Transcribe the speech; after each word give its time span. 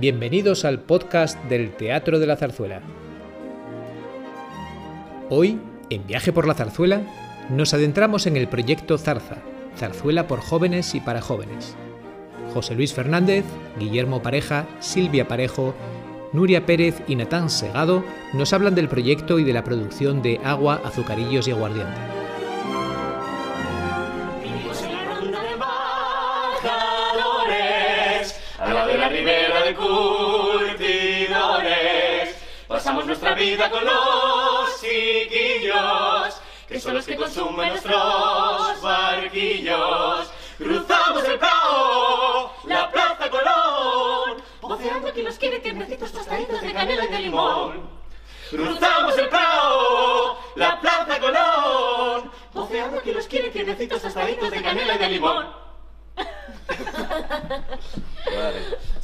Bienvenidos 0.00 0.64
al 0.64 0.78
podcast 0.78 1.42
del 1.46 1.72
Teatro 1.72 2.20
de 2.20 2.26
la 2.28 2.36
Zarzuela. 2.36 2.82
Hoy, 5.28 5.58
en 5.90 6.06
Viaje 6.06 6.32
por 6.32 6.46
la 6.46 6.54
Zarzuela, 6.54 7.02
nos 7.50 7.74
adentramos 7.74 8.28
en 8.28 8.36
el 8.36 8.46
proyecto 8.46 8.96
Zarza, 8.96 9.38
Zarzuela 9.76 10.28
por 10.28 10.38
jóvenes 10.38 10.94
y 10.94 11.00
para 11.00 11.20
jóvenes. 11.20 11.74
José 12.54 12.76
Luis 12.76 12.94
Fernández, 12.94 13.44
Guillermo 13.80 14.22
Pareja, 14.22 14.68
Silvia 14.78 15.26
Parejo, 15.26 15.74
Nuria 16.32 16.64
Pérez 16.64 17.02
y 17.08 17.16
Natán 17.16 17.50
Segado 17.50 18.04
nos 18.34 18.52
hablan 18.52 18.76
del 18.76 18.88
proyecto 18.88 19.40
y 19.40 19.44
de 19.44 19.52
la 19.52 19.64
producción 19.64 20.22
de 20.22 20.38
Agua, 20.44 20.80
Azucarillos 20.84 21.48
y 21.48 21.50
Aguardiente. 21.50 22.17
Curtidores. 29.78 31.38
Pasamos 32.66 33.06
nuestra 33.06 33.34
vida 33.34 33.70
con 33.70 33.84
los 33.84 34.80
chiquillos, 34.80 36.40
que 36.68 36.80
son 36.80 36.94
los 36.94 37.06
que 37.06 37.16
consumen 37.16 37.70
nuestros 37.70 38.82
barquillos. 38.82 40.30
Cruzamos 40.58 41.24
el 41.24 41.38
Prado, 41.38 42.52
la 42.64 42.90
Plaza 42.90 43.30
Colón, 43.30 44.42
voceando 44.60 45.12
que 45.12 45.22
los 45.22 45.38
quiere 45.38 45.60
tiernecitos 45.60 46.12
tostaditos 46.12 46.60
de 46.60 46.72
canela 46.72 47.04
y 47.04 47.08
de 47.08 47.18
limón. 47.20 47.88
Cruzamos 48.50 49.16
el 49.16 49.28
Prado, 49.28 50.38
la 50.56 50.80
Plaza 50.80 51.20
Colón, 51.20 52.32
voceando 52.52 53.00
que 53.02 53.12
los 53.12 53.26
quiere 53.26 53.50
tiernecitos 53.50 54.02
tostaditos 54.02 54.50
de 54.50 54.62
canela 54.62 54.94
y 54.96 54.98
de 54.98 55.08
limón. 55.08 55.67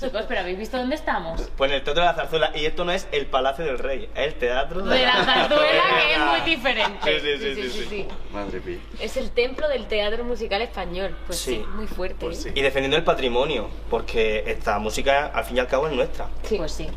Chicos, 0.00 0.24
pero 0.28 0.40
¿habéis 0.40 0.58
visto 0.58 0.76
dónde 0.76 0.96
estamos? 0.96 1.40
Pues 1.56 1.70
en 1.70 1.76
el 1.76 1.84
Teatro 1.84 2.02
de 2.02 2.08
la 2.08 2.14
Zarzuela, 2.14 2.50
y 2.54 2.66
esto 2.66 2.84
no 2.84 2.92
es 2.92 3.06
el 3.12 3.26
Palacio 3.26 3.64
del 3.64 3.78
Rey, 3.78 4.08
es 4.14 4.26
el 4.26 4.34
Teatro 4.34 4.82
De 4.82 5.02
la 5.02 5.24
zarzuela, 5.24 5.82
que 6.06 6.12
es 6.14 6.20
muy 6.20 6.40
diferente. 6.50 7.20
Sí, 7.20 7.38
sí, 7.38 7.54
sí, 7.54 7.70
sí, 7.70 7.86
sí. 7.88 8.08
Madre 8.32 8.60
mía. 8.60 8.78
Es 9.00 9.16
el 9.16 9.30
templo 9.30 9.68
del 9.68 9.86
teatro 9.86 10.24
musical 10.24 10.60
español. 10.62 11.16
Pues 11.26 11.38
sí, 11.38 11.54
Sí. 11.56 11.64
muy 11.74 11.86
fuerte. 11.86 12.16
Pues 12.26 12.46
¿eh? 12.46 12.52
Y 12.54 12.60
defendiendo 12.62 12.96
el 12.96 13.04
patrimonio, 13.04 13.68
porque 13.88 14.44
esta 14.46 14.78
música 14.78 15.26
al 15.26 15.44
fin 15.44 15.56
y 15.56 15.60
al 15.60 15.68
cabo 15.68 15.86
es 15.88 15.94
nuestra, 15.94 16.26
Pues 16.48 16.72
sí. 16.72 16.88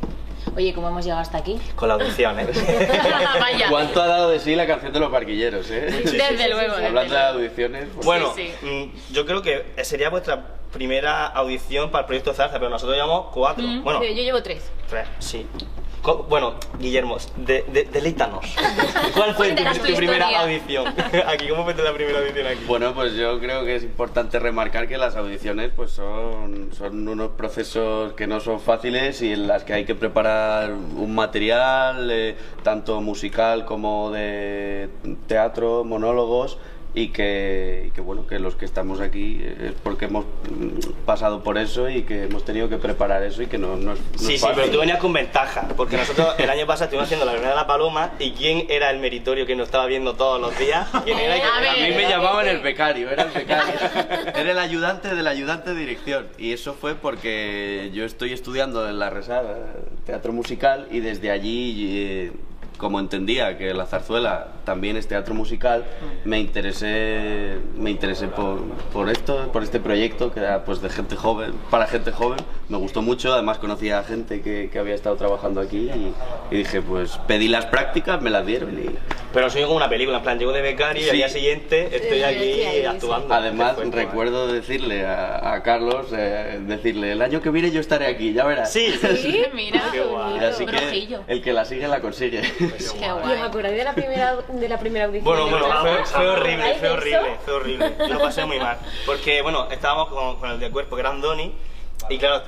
Oye, 0.58 0.74
¿cómo 0.74 0.88
hemos 0.90 1.04
llegado 1.06 1.22
hasta 1.22 1.38
aquí? 1.38 1.60
con 1.76 1.88
la 1.88 1.94
audición, 1.94 2.40
¿eh? 2.40 2.48
Vaya. 3.40 3.70
¿Cuánto 3.70 4.02
ha 4.02 4.08
dado 4.08 4.30
de 4.32 4.40
sí 4.40 4.56
la 4.56 4.66
canción 4.66 4.92
de 4.92 5.00
los 5.00 5.12
barquilleros, 5.12 5.70
eh? 5.70 5.82
Desde 6.04 6.50
luego, 6.50 6.74
desde 6.74 6.88
Hablando 6.88 7.14
de 7.14 7.22
luego. 7.22 7.38
audiciones. 7.40 7.88
pues- 7.94 8.06
Bueno, 8.06 8.34
Sí, 8.36 8.52
mm, 8.64 9.14
yo 9.14 9.26
creo 9.28 9.44
que 9.44 9.66
sería 9.84 10.10
vuestra 10.10 10.56
primera 10.74 11.28
audición 11.28 11.92
para 11.92 12.02
el 12.02 12.06
proyecto 12.08 12.34
Zarza, 12.34 12.58
pero 12.58 12.70
nosotros 12.72 12.96
llevamos 12.96 13.28
cuatro. 13.34 13.64
Bueno, 13.84 14.04
yo 14.04 14.12
llevo 14.14 14.42
tres. 14.42 14.64
tres, 14.90 15.08
sí. 15.20 15.46
Bueno, 16.16 16.54
Guillermo, 16.80 17.18
de, 17.36 17.66
de, 17.68 17.84
deleítanos. 17.84 18.46
¿Cuál 19.14 19.36
fue 19.36 19.50
tu, 19.50 19.56
Cuéntanos 19.56 19.80
tu 19.80 19.88
tu 19.88 19.96
primera 19.98 20.40
audición? 20.42 20.88
aquí, 21.28 21.50
¿cómo 21.50 21.66
fue 21.66 21.74
la 21.74 21.94
primera 21.94 22.20
audición 22.20 22.48
aquí? 22.48 22.64
Bueno, 22.66 22.94
pues 22.94 23.14
yo 23.16 23.38
creo 23.40 23.66
que 23.66 23.76
es 23.76 23.84
importante 23.84 24.40
remarcar 24.40 24.88
que 24.88 24.98
las 24.98 25.18
audiciones 25.18 25.72
pues 25.76 25.92
son, 25.92 26.70
son 26.72 27.06
unos 27.10 27.32
procesos 27.32 28.14
que 28.14 28.26
no 28.26 28.40
son 28.40 28.62
fáciles 28.62 29.22
y 29.22 29.34
en 29.34 29.48
las 29.48 29.66
que 29.66 29.74
hay 29.74 29.84
que 29.84 29.96
preparar 29.96 30.72
un 30.72 31.14
material, 31.14 32.10
eh, 32.10 32.38
tanto 32.64 33.02
musical 33.02 33.66
como 33.66 34.12
de 34.12 34.90
teatro, 35.28 35.84
monólogos, 35.84 36.58
y 36.98 37.10
que, 37.10 37.86
y 37.88 37.92
que, 37.92 38.02
bueno, 38.02 38.26
que 38.26 38.40
los 38.40 38.56
que 38.56 38.66
estamos 38.66 39.02
aquí 39.02 39.40
es 39.44 39.74
porque 39.84 40.06
hemos 40.06 40.26
mm, 40.26 41.04
pasado 41.06 41.44
por 41.44 41.60
eso 41.60 41.88
y 41.88 42.02
que 42.02 42.24
hemos 42.24 42.44
tenido 42.44 42.70
que 42.70 42.78
preparar 42.78 43.22
eso 43.22 43.44
y 43.44 43.46
que 43.46 43.60
no, 43.60 43.76
no 43.76 43.94
es, 43.94 44.00
no 44.00 44.18
Sí, 44.18 44.34
es 44.34 44.42
sí, 44.42 44.48
pero 44.56 44.68
tú 44.72 44.80
venías 44.80 44.98
con 44.98 45.14
ventaja, 45.14 45.68
porque 45.78 45.96
nosotros 45.96 46.34
el 46.40 46.50
año 46.50 46.66
pasado 46.66 46.86
estuvimos 46.86 47.06
haciendo 47.06 47.28
la 47.28 47.34
primera 47.34 47.52
de 47.52 47.56
la 47.56 47.68
paloma 47.68 48.14
y 48.18 48.32
quién 48.32 48.66
era 48.68 48.90
el 48.90 48.98
meritorio 48.98 49.46
que 49.46 49.56
nos 49.56 49.68
estaba 49.68 49.86
viendo 49.86 50.16
todos 50.16 50.42
los 50.42 50.58
días, 50.58 50.90
quién 51.06 51.20
era 51.20 51.36
A? 51.36 51.72
A 51.72 51.76
mí 51.76 51.96
me 51.96 52.10
llamaban 52.10 52.48
el 52.48 52.62
becario, 52.62 53.12
era 53.12 53.24
el 53.24 53.32
becario. 53.32 53.76
Era 54.38 54.52
el 54.52 54.60
ayudante 54.60 55.14
del 55.14 55.28
ayudante 55.28 55.74
de 55.74 55.80
dirección. 55.80 56.28
Y 56.38 56.52
eso 56.54 56.74
fue 56.74 56.96
porque 56.96 57.92
yo 57.94 58.06
estoy 58.06 58.34
estudiando 58.34 58.88
en 58.88 59.00
la 59.00 59.10
Resada, 59.10 59.74
teatro 60.06 60.32
musical, 60.34 60.88
y 60.92 61.00
desde 61.00 61.32
allí, 61.32 61.98
eh, 61.98 62.32
como 62.78 63.00
entendía 63.00 63.58
que 63.58 63.74
la 63.74 63.86
zarzuela 63.86 64.48
también 64.64 64.98
es 64.98 65.08
teatro 65.08 65.34
musical, 65.34 65.86
me 66.26 66.40
interesé, 66.40 67.58
me 67.76 67.92
interesé 67.92 68.28
por, 68.28 68.64
por 68.94 69.10
esto, 69.10 69.52
por 69.52 69.64
este 69.64 69.80
proyecto 69.80 70.34
que 70.34 70.40
era 70.40 70.64
pues 70.64 70.82
de 70.82 70.90
gente 70.90 71.16
joven, 71.16 71.54
para 71.70 71.88
gente 71.88 72.12
joven. 72.12 72.40
Me 72.70 72.78
gustó 72.78 73.02
mucho, 73.02 73.34
además 73.34 73.58
conocía 73.58 74.00
a 74.00 74.04
gente 74.04 74.42
que, 74.42 74.70
que 74.72 74.80
había 74.80 74.96
estado 74.96 75.16
trabajando 75.16 75.62
aquí 75.62 75.90
y, 75.90 76.14
y 76.52 76.58
dije, 76.58 76.82
pues 76.82 77.18
pedí 77.28 77.48
las 77.48 77.66
prácticas, 77.66 78.22
me 78.22 78.30
las 78.30 78.46
dieron 78.46 78.78
y, 78.78 78.90
Pero 79.38 79.52
soy 79.52 79.62
como 79.62 79.76
una 79.76 79.88
película, 79.88 80.18
en 80.18 80.24
plan, 80.24 80.40
llego 80.40 80.52
de 80.52 80.64
becario 80.64 81.06
y 81.06 81.10
al 81.12 81.16
día 81.16 81.30
siguiente 81.30 81.96
estoy 81.96 82.24
aquí 82.24 82.54
sí, 82.56 82.64
ahí, 82.64 82.80
sí. 82.80 82.86
actuando. 82.88 83.32
Además, 83.36 83.76
fuerte, 83.76 83.96
recuerdo 83.96 84.48
decirle 84.52 85.06
a, 85.06 85.54
a 85.54 85.62
Carlos, 85.62 86.08
eh, 86.12 86.58
decirle, 86.62 87.12
el 87.12 87.22
año 87.22 87.40
que 87.40 87.52
viene 87.52 87.70
yo 87.70 87.80
estaré 87.80 88.08
aquí, 88.08 88.34
ya 88.34 88.46
verás. 88.46 88.74
Sí, 88.74 88.92
Sí, 89.16 89.46
Mira, 89.54 89.90
Qué 89.92 90.02
guay. 90.02 90.40
Así 90.44 90.66
que 90.66 91.20
el 91.28 91.44
que 91.44 91.54
la 91.54 91.66
sigue 91.66 91.88
la 91.88 92.02
consigue. 92.02 92.42
Qué 92.42 92.64
¿Y 92.80 92.84
os 92.84 92.94
guay. 93.22 93.40
acordáis 93.40 93.78
de 93.78 93.84
la 93.84 93.94
primera, 93.94 94.38
de 94.38 94.70
la 94.70 94.80
primera 94.80 95.06
audición? 95.06 95.26
Bueno, 95.26 95.48
bueno, 95.52 95.68
fue, 95.82 96.06
fue 96.06 96.30
horrible, 96.30 96.64
¿Acordáis 96.64 96.80
fue 96.80 96.90
horrible, 96.90 97.38
fue 97.46 97.54
horrible. 97.54 97.92
Lo 98.10 98.20
pasé 98.20 98.44
muy 98.44 98.58
mal. 98.60 98.80
Porque, 99.06 99.44
bueno, 99.44 99.68
estábamos 99.70 100.08
con, 100.08 100.38
con 100.38 100.50
el 100.50 100.60
de 100.60 100.72
cuerpo, 100.72 100.96
que 100.96 101.02
era 101.02 101.12
Andoni, 101.12 101.54
y 102.10 102.18
claro, 102.18 102.42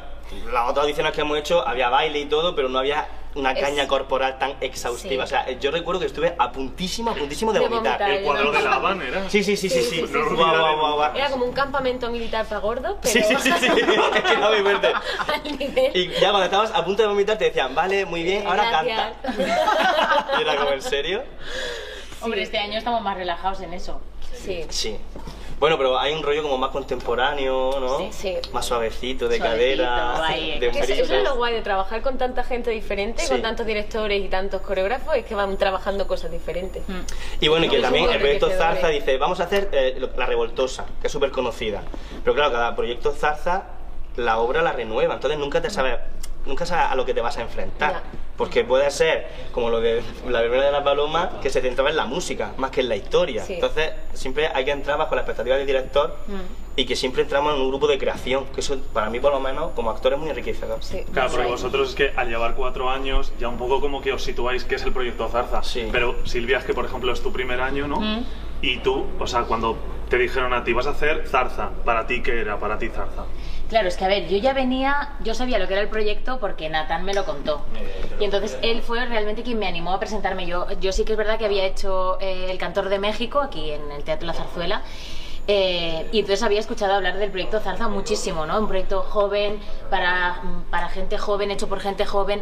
las 0.52 0.68
otras 0.68 0.86
audiciones 0.86 1.14
que 1.14 1.22
hemos 1.22 1.38
hecho 1.38 1.68
había 1.68 1.90
baile 1.90 2.18
y 2.18 2.26
todo, 2.26 2.56
pero 2.56 2.68
no 2.68 2.80
había 2.80 3.08
una 3.36 3.52
Es- 3.52 3.60
caña 3.64 3.88
corporal 3.88 4.40
tan 4.40 4.56
exhaustiva. 4.60 5.26
Sí. 5.28 5.36
O 5.36 5.44
sea, 5.44 5.52
yo 5.60 5.70
recuerdo 5.72 6.00
que 6.02 6.08
estuve 6.08 6.36
a 6.38 6.52
puntísimo, 6.52 7.12
a 7.12 7.16
puntísimo 7.16 7.54
de 7.54 7.60
De 7.60 7.68
vomitar. 7.68 8.00
vomitar, 8.00 8.12
El 8.12 8.24
cuadro 8.26 8.52
de 8.52 8.62
la 8.62 8.74
Habana 8.74 9.08
era. 9.08 9.30
Sí, 9.30 9.44
sí, 9.44 9.56
sí, 9.56 9.70
sí, 9.70 9.82
sí. 9.82 9.90
Sí, 9.90 9.96
sí, 9.96 10.08
sí, 10.08 10.14
sí. 10.14 10.36
Guau, 10.36 10.50
guau, 10.58 10.78
guau, 10.80 10.96
guau. 10.96 11.16
Era 11.16 11.30
como 11.30 11.46
un 11.46 11.54
campamento 11.54 12.10
militar 12.10 12.46
para 12.48 12.60
gordos, 12.62 12.96
pero 13.02 13.14
Sí, 13.14 13.22
sí, 13.24 13.36
sí, 13.40 13.52
sí. 13.60 13.68
Es 13.68 14.24
que 14.24 14.38
no 14.38 14.50
muy 14.50 14.62
fuerte. 14.62 14.94
Y 15.94 16.08
ya 16.20 16.30
cuando 16.32 16.46
estabas 16.46 16.72
a 16.74 16.84
punto 16.84 17.04
de 17.04 17.08
vomitar 17.08 17.38
te 17.38 17.46
decían, 17.46 17.76
vale, 17.76 18.06
muy 18.06 18.24
bien, 18.24 18.48
ahora 18.48 18.70
Gracias. 18.70 19.14
canta. 19.22 20.36
Y 20.40 20.42
era 20.42 20.56
como, 20.58 20.72
¿en 20.72 20.82
serio? 20.82 21.24
Hombre, 22.22 22.42
este 22.42 22.58
año 22.58 22.78
estamos 22.78 23.02
más 23.02 23.16
relajados 23.16 23.62
en 23.62 23.74
eso. 23.74 24.02
Sí. 24.34 24.66
Sí. 24.70 24.98
Bueno, 25.60 25.78
pero 25.78 26.00
hay 26.00 26.14
un 26.14 26.24
rollo 26.24 26.42
como 26.42 26.58
más 26.58 26.70
contemporáneo, 26.70 27.80
¿no? 27.82 27.98
Sí, 27.98 28.08
sí. 28.12 28.38
Más 28.54 28.66
suavecito, 28.66 29.28
de 29.28 29.38
Suavecito, 29.38 29.84
cadera, 29.84 30.26
ahí, 30.26 30.58
de 30.58 30.68
eso, 30.70 30.94
eso 30.94 31.14
es 31.16 31.24
lo 31.24 31.36
guay 31.36 31.54
de 31.54 31.62
trabajar 31.62 32.02
con 32.02 32.18
tanta 32.18 32.44
gente 32.44 32.70
diferente, 32.72 33.24
Sí. 33.24 33.30
con 33.30 33.42
tantos 33.42 33.66
directores 33.66 34.24
y 34.24 34.30
tantos 34.30 34.62
coreógrafos, 34.62 35.16
es 35.16 35.26
que 35.26 35.36
van 35.36 35.58
trabajando 35.58 36.08
cosas 36.08 36.32
diferentes. 36.32 36.84
Y 37.42 37.48
bueno, 37.50 37.66
y 37.66 37.70
que 37.70 37.80
también 37.82 38.10
el 38.10 38.20
proyecto 38.20 38.50
Zarza 38.52 38.88
dice, 38.88 39.18
vamos 39.18 39.42
a 39.42 39.44
hacer 39.44 39.68
eh, 39.74 40.00
La 40.16 40.26
Revoltosa, 40.26 40.86
que 41.02 41.08
es 41.08 41.14
súper 41.14 41.32
conocida. 41.32 41.84
Pero 42.24 42.34
claro, 42.36 42.52
cada 42.54 42.76
proyecto 42.76 43.12
Zarza, 43.12 43.64
la 44.16 44.40
obra 44.40 44.62
la 44.62 44.72
renueva, 44.72 45.16
entonces 45.16 45.38
nunca 45.40 45.62
te 45.62 45.70
sabes, 45.70 46.00
nunca 46.46 46.66
sabes 46.66 46.86
a 46.92 46.96
lo 46.96 47.06
que 47.06 47.14
te 47.14 47.20
vas 47.22 47.38
a 47.38 47.42
enfrentar. 47.42 47.92
Ya. 47.92 48.02
Porque 48.40 48.64
puede 48.64 48.90
ser 48.90 49.28
como 49.52 49.70
lo 49.70 49.82
de 49.82 50.02
la 50.30 50.40
primera 50.40 50.64
de 50.64 50.72
la 50.72 50.82
paloma, 50.82 51.40
que 51.42 51.50
se 51.50 51.60
centraba 51.60 51.90
en 51.90 51.98
la 51.98 52.06
música, 52.06 52.54
más 52.56 52.72
que 52.72 52.80
en 52.80 52.88
la 52.88 52.96
historia. 52.96 53.44
Sí. 53.44 53.56
Entonces, 53.56 53.92
siempre 54.14 54.48
hay 54.48 54.64
que 54.64 54.72
entrar 54.72 54.98
bajo 54.98 55.14
la 55.14 55.22
expectativa 55.22 55.58
del 55.58 55.68
director 55.68 56.16
y 56.78 56.86
que 56.86 56.96
siempre 56.96 57.24
entramos 57.24 57.54
en 57.54 57.60
un 57.60 57.68
grupo 57.68 57.86
de 57.88 57.98
creación, 57.98 58.46
que 58.46 58.62
eso 58.62 58.78
para 58.94 59.10
mí 59.10 59.20
por 59.20 59.34
lo 59.34 59.42
menos 59.42 59.72
como 59.76 59.92
actor 59.92 60.14
es 60.14 60.20
muy 60.20 60.30
enriquecedor. 60.30 60.82
Sí. 60.82 61.04
Claro, 61.12 61.32
porque 61.32 61.48
Guay. 61.48 61.52
vosotros 61.52 61.90
es 61.90 61.96
que 61.96 62.14
al 62.16 62.30
llevar 62.30 62.56
cuatro 62.56 62.90
años 62.90 63.34
ya 63.38 63.50
un 63.50 63.58
poco 63.58 63.82
como 63.82 64.00
que 64.00 64.14
os 64.14 64.24
situáis 64.24 64.64
qué 64.64 64.76
es 64.76 64.84
el 64.84 64.94
proyecto 64.94 65.28
Zarza. 65.28 65.62
Sí. 65.62 65.90
Pero 65.92 66.16
Silvia 66.24 66.60
es 66.60 66.64
que 66.64 66.74
por 66.74 66.86
ejemplo 66.86 67.12
es 67.12 67.22
tu 67.22 67.34
primer 67.34 67.60
año, 67.60 67.90
¿no? 67.90 68.00
Y 68.62 68.78
tú, 68.78 69.06
o 69.20 69.28
sea, 69.28 69.44
cuando 69.44 69.78
te 70.10 70.18
dijeron 70.18 70.54
a 70.54 70.64
ti 70.64 70.72
vas 70.72 70.88
a 70.88 70.92
hacer 70.92 71.28
Zarza, 71.28 71.72
para 71.84 72.08
ti 72.08 72.24
qué 72.24 72.40
era 72.40 72.58
para 72.58 72.78
ti 72.78 72.88
Zarza. 72.88 73.26
Claro, 73.70 73.88
es 73.88 73.98
que 73.98 74.06
a 74.06 74.08
ver, 74.08 74.28
yo 74.28 74.38
ya 74.38 74.54
venía, 74.54 75.12
yo 75.24 75.36
sabía 75.36 75.60
lo 75.60 75.68
que 75.68 75.74
era 75.74 75.84
el 75.84 75.90
proyecto 75.90 76.40
porque 76.40 76.70
Natán 76.70 77.06
me 77.06 77.14
lo 77.14 77.24
contó. 77.24 77.62
Y 78.20 78.24
entonces 78.24 78.58
él 78.64 78.82
fue 78.82 79.06
realmente 79.06 79.44
quien 79.44 79.60
me 79.60 79.68
animó 79.68 79.94
a 79.94 80.00
presentarme. 80.00 80.48
Yo, 80.48 80.66
yo 80.80 80.92
sí 80.92 81.06
que 81.06 81.12
es 81.12 81.18
verdad 81.18 81.38
que 81.38 81.46
había 81.46 81.66
hecho 81.66 82.18
eh, 82.20 82.48
El 82.50 82.58
Cantor 82.58 82.90
de 82.90 82.98
México 82.98 83.40
aquí 83.40 83.70
en 83.72 83.92
el 83.92 84.04
Teatro 84.04 84.26
La 84.26 84.34
Zarzuela. 84.34 84.82
eh, 85.48 86.08
y 86.12 86.20
entonces 86.20 86.44
había 86.44 86.60
escuchado 86.60 86.94
hablar 86.94 87.18
del 87.18 87.30
proyecto 87.32 87.60
Zarza 87.60 87.88
muchísimo, 87.88 88.46
¿no? 88.48 88.60
Un 88.60 88.68
proyecto 88.68 89.02
joven, 89.04 89.60
para, 89.90 90.42
para 90.72 90.90
gente 90.90 91.18
joven, 91.18 91.52
hecho 91.52 91.68
por 91.70 91.80
gente 91.80 92.06
joven. 92.06 92.42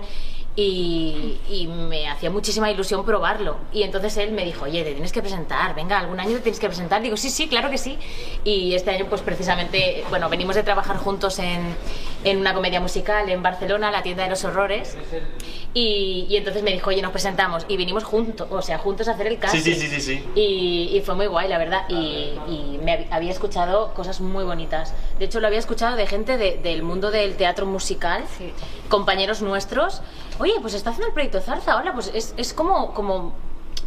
Y, 0.59 1.38
y 1.50 1.68
me 1.68 2.09
hacía 2.09 2.31
muchísima 2.31 2.69
ilusión 2.71 3.06
probarlo. 3.06 3.57
Y 3.71 3.83
entonces 3.83 4.18
él 4.18 4.31
me 4.31 4.44
dijo, 4.44 4.65
oye, 4.65 4.83
te 4.83 4.92
tienes 4.92 5.12
que 5.13 5.21
presentar, 5.21 5.75
venga, 5.75 6.00
algún 6.00 6.19
año 6.19 6.33
te 6.38 6.42
tienes 6.42 6.59
que 6.59 6.68
presentar. 6.68 7.01
Digo, 7.01 7.15
sí, 7.15 7.30
sí, 7.30 7.48
claro 7.48 7.69
que 7.69 7.77
sí. 7.77 7.98
Y 8.44 8.74
este 8.74 8.89
año, 8.89 9.06
pues 9.07 9.21
precisamente, 9.21 10.04
bueno, 10.09 10.27
venimos 10.30 10.56
de 10.56 10.63
trabajar 10.63 10.98
juntos 10.98 11.38
en, 11.38 11.75
en 12.24 12.39
una 12.39 12.56
comedia 12.56 12.80
musical 12.81 13.30
en 13.30 13.44
Barcelona, 13.44 13.92
La 13.92 14.01
tienda 14.01 14.24
de 14.24 14.30
los 14.31 14.44
horrores. 14.45 14.98
Y, 15.75 16.25
y 16.27 16.38
entonces 16.38 16.63
me 16.63 16.71
dijo, 16.71 16.89
oye, 16.89 17.03
nos 17.03 17.12
presentamos. 17.12 17.63
Y 17.68 17.77
vinimos 17.77 18.03
juntos, 18.03 18.48
o 18.50 18.63
sea, 18.63 18.80
juntos 18.80 19.07
a 19.07 19.12
hacer 19.12 19.27
el 19.27 19.38
casting. 19.38 19.60
Sí, 19.62 19.75
sí, 19.75 19.88
sí, 19.88 19.88
sí, 19.88 20.01
sí. 20.01 20.25
Y, 20.33 20.98
y 20.98 21.01
fue 21.06 21.13
muy 21.13 21.27
guay, 21.27 21.48
la 21.50 21.60
verdad. 21.60 21.83
Y, 21.88 22.31
y 22.50 22.80
me 22.83 22.94
hab- 22.98 23.07
había 23.12 23.31
escuchado 23.31 23.94
cosas 23.94 24.21
muy 24.21 24.44
bonitas. 24.44 24.95
De 25.19 25.25
hecho, 25.25 25.39
lo 25.39 25.45
había 25.45 25.60
escuchado 25.60 25.95
de 25.95 26.07
gente 26.07 26.38
de- 26.38 26.57
del 26.63 26.81
mundo 26.81 27.12
del 27.12 27.36
teatro 27.36 27.68
musical, 27.68 28.24
compañeros 28.89 29.44
nuestros. 29.44 30.01
Oye, 30.39 30.54
pues 30.62 30.74
está 30.74 30.92
haciendo 30.92 31.07
el 31.07 31.13
proyecto 31.13 31.42
Zarza. 31.42 31.78
Hola, 31.78 31.94
pues 31.94 32.12
es, 32.13 32.34
es 32.38 32.54
como, 32.54 32.94
como 32.94 33.34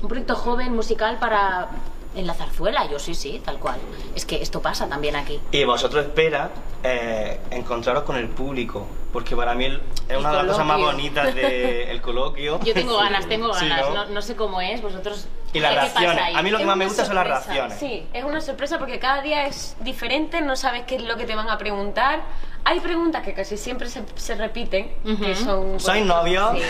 un 0.02 0.08
proyecto 0.08 0.34
joven 0.34 0.74
musical 0.74 1.18
para. 1.18 1.68
En 2.12 2.26
la 2.26 2.34
zarzuela, 2.34 2.90
yo 2.90 2.98
sí, 2.98 3.14
sí, 3.14 3.40
tal 3.44 3.58
cual. 3.60 3.78
Es 4.16 4.26
que 4.26 4.42
esto 4.42 4.60
pasa 4.60 4.88
también 4.88 5.14
aquí. 5.14 5.40
Y 5.52 5.62
vosotros 5.62 6.04
espera 6.06 6.50
eh, 6.82 7.38
encontraros 7.52 8.02
con 8.02 8.16
el 8.16 8.26
público, 8.26 8.84
porque 9.12 9.36
para 9.36 9.54
mí 9.54 9.66
el- 9.66 9.80
es 10.08 10.18
una 10.18 10.30
de 10.32 10.36
las 10.38 10.46
cosas 10.46 10.66
más 10.66 10.80
bonitas 10.80 11.32
del 11.32 12.00
coloquio. 12.02 12.58
Yo 12.64 12.74
tengo 12.74 12.96
ganas, 12.96 13.28
tengo 13.28 13.54
Sí, 13.54 13.68
ganas. 13.68 13.88
¿no? 13.90 13.94
no, 13.94 14.06
no 14.06 14.22
sé 14.22 14.34
cómo 14.34 14.60
es, 14.60 14.82
vosotros. 14.82 15.28
Y 15.52 15.58
las 15.60 15.70
¿qué- 15.72 15.76
qué 15.80 15.86
pasa 15.94 16.00
reacciones. 16.00 16.36
A 16.36 16.42
mí 16.42 16.50
lo 16.50 16.56
que 16.58 16.62
Es 16.62 16.66
más 16.68 16.76
me 16.76 16.84
gusta 16.86 17.04
son 17.04 17.14
las 17.16 17.24
sorpresa. 17.26 17.46
reacciones. 17.52 17.78
Sí, 17.78 18.06
es 18.12 18.24
una 18.24 18.40
sorpresa 18.40 18.78
porque 18.78 18.98
cada 18.98 19.20
día 19.22 19.46
es 19.46 19.76
diferente, 19.80 20.40
no 20.40 20.54
sabes 20.56 20.82
qué 20.86 20.96
es 20.96 21.02
lo 21.02 21.16
que 21.16 21.24
te 21.24 21.34
van 21.34 21.48
a 21.48 21.58
preguntar. 21.58 22.20
Hay 22.62 22.78
preguntas 22.80 23.22
que 23.22 23.32
casi 23.32 23.56
siempre 23.56 23.88
se, 23.88 24.02
se 24.16 24.34
repiten, 24.34 24.92
que 25.02 25.10
Ujú. 25.32 25.34
son... 25.34 25.80
¿Sois 25.80 26.04
novios? 26.04 26.52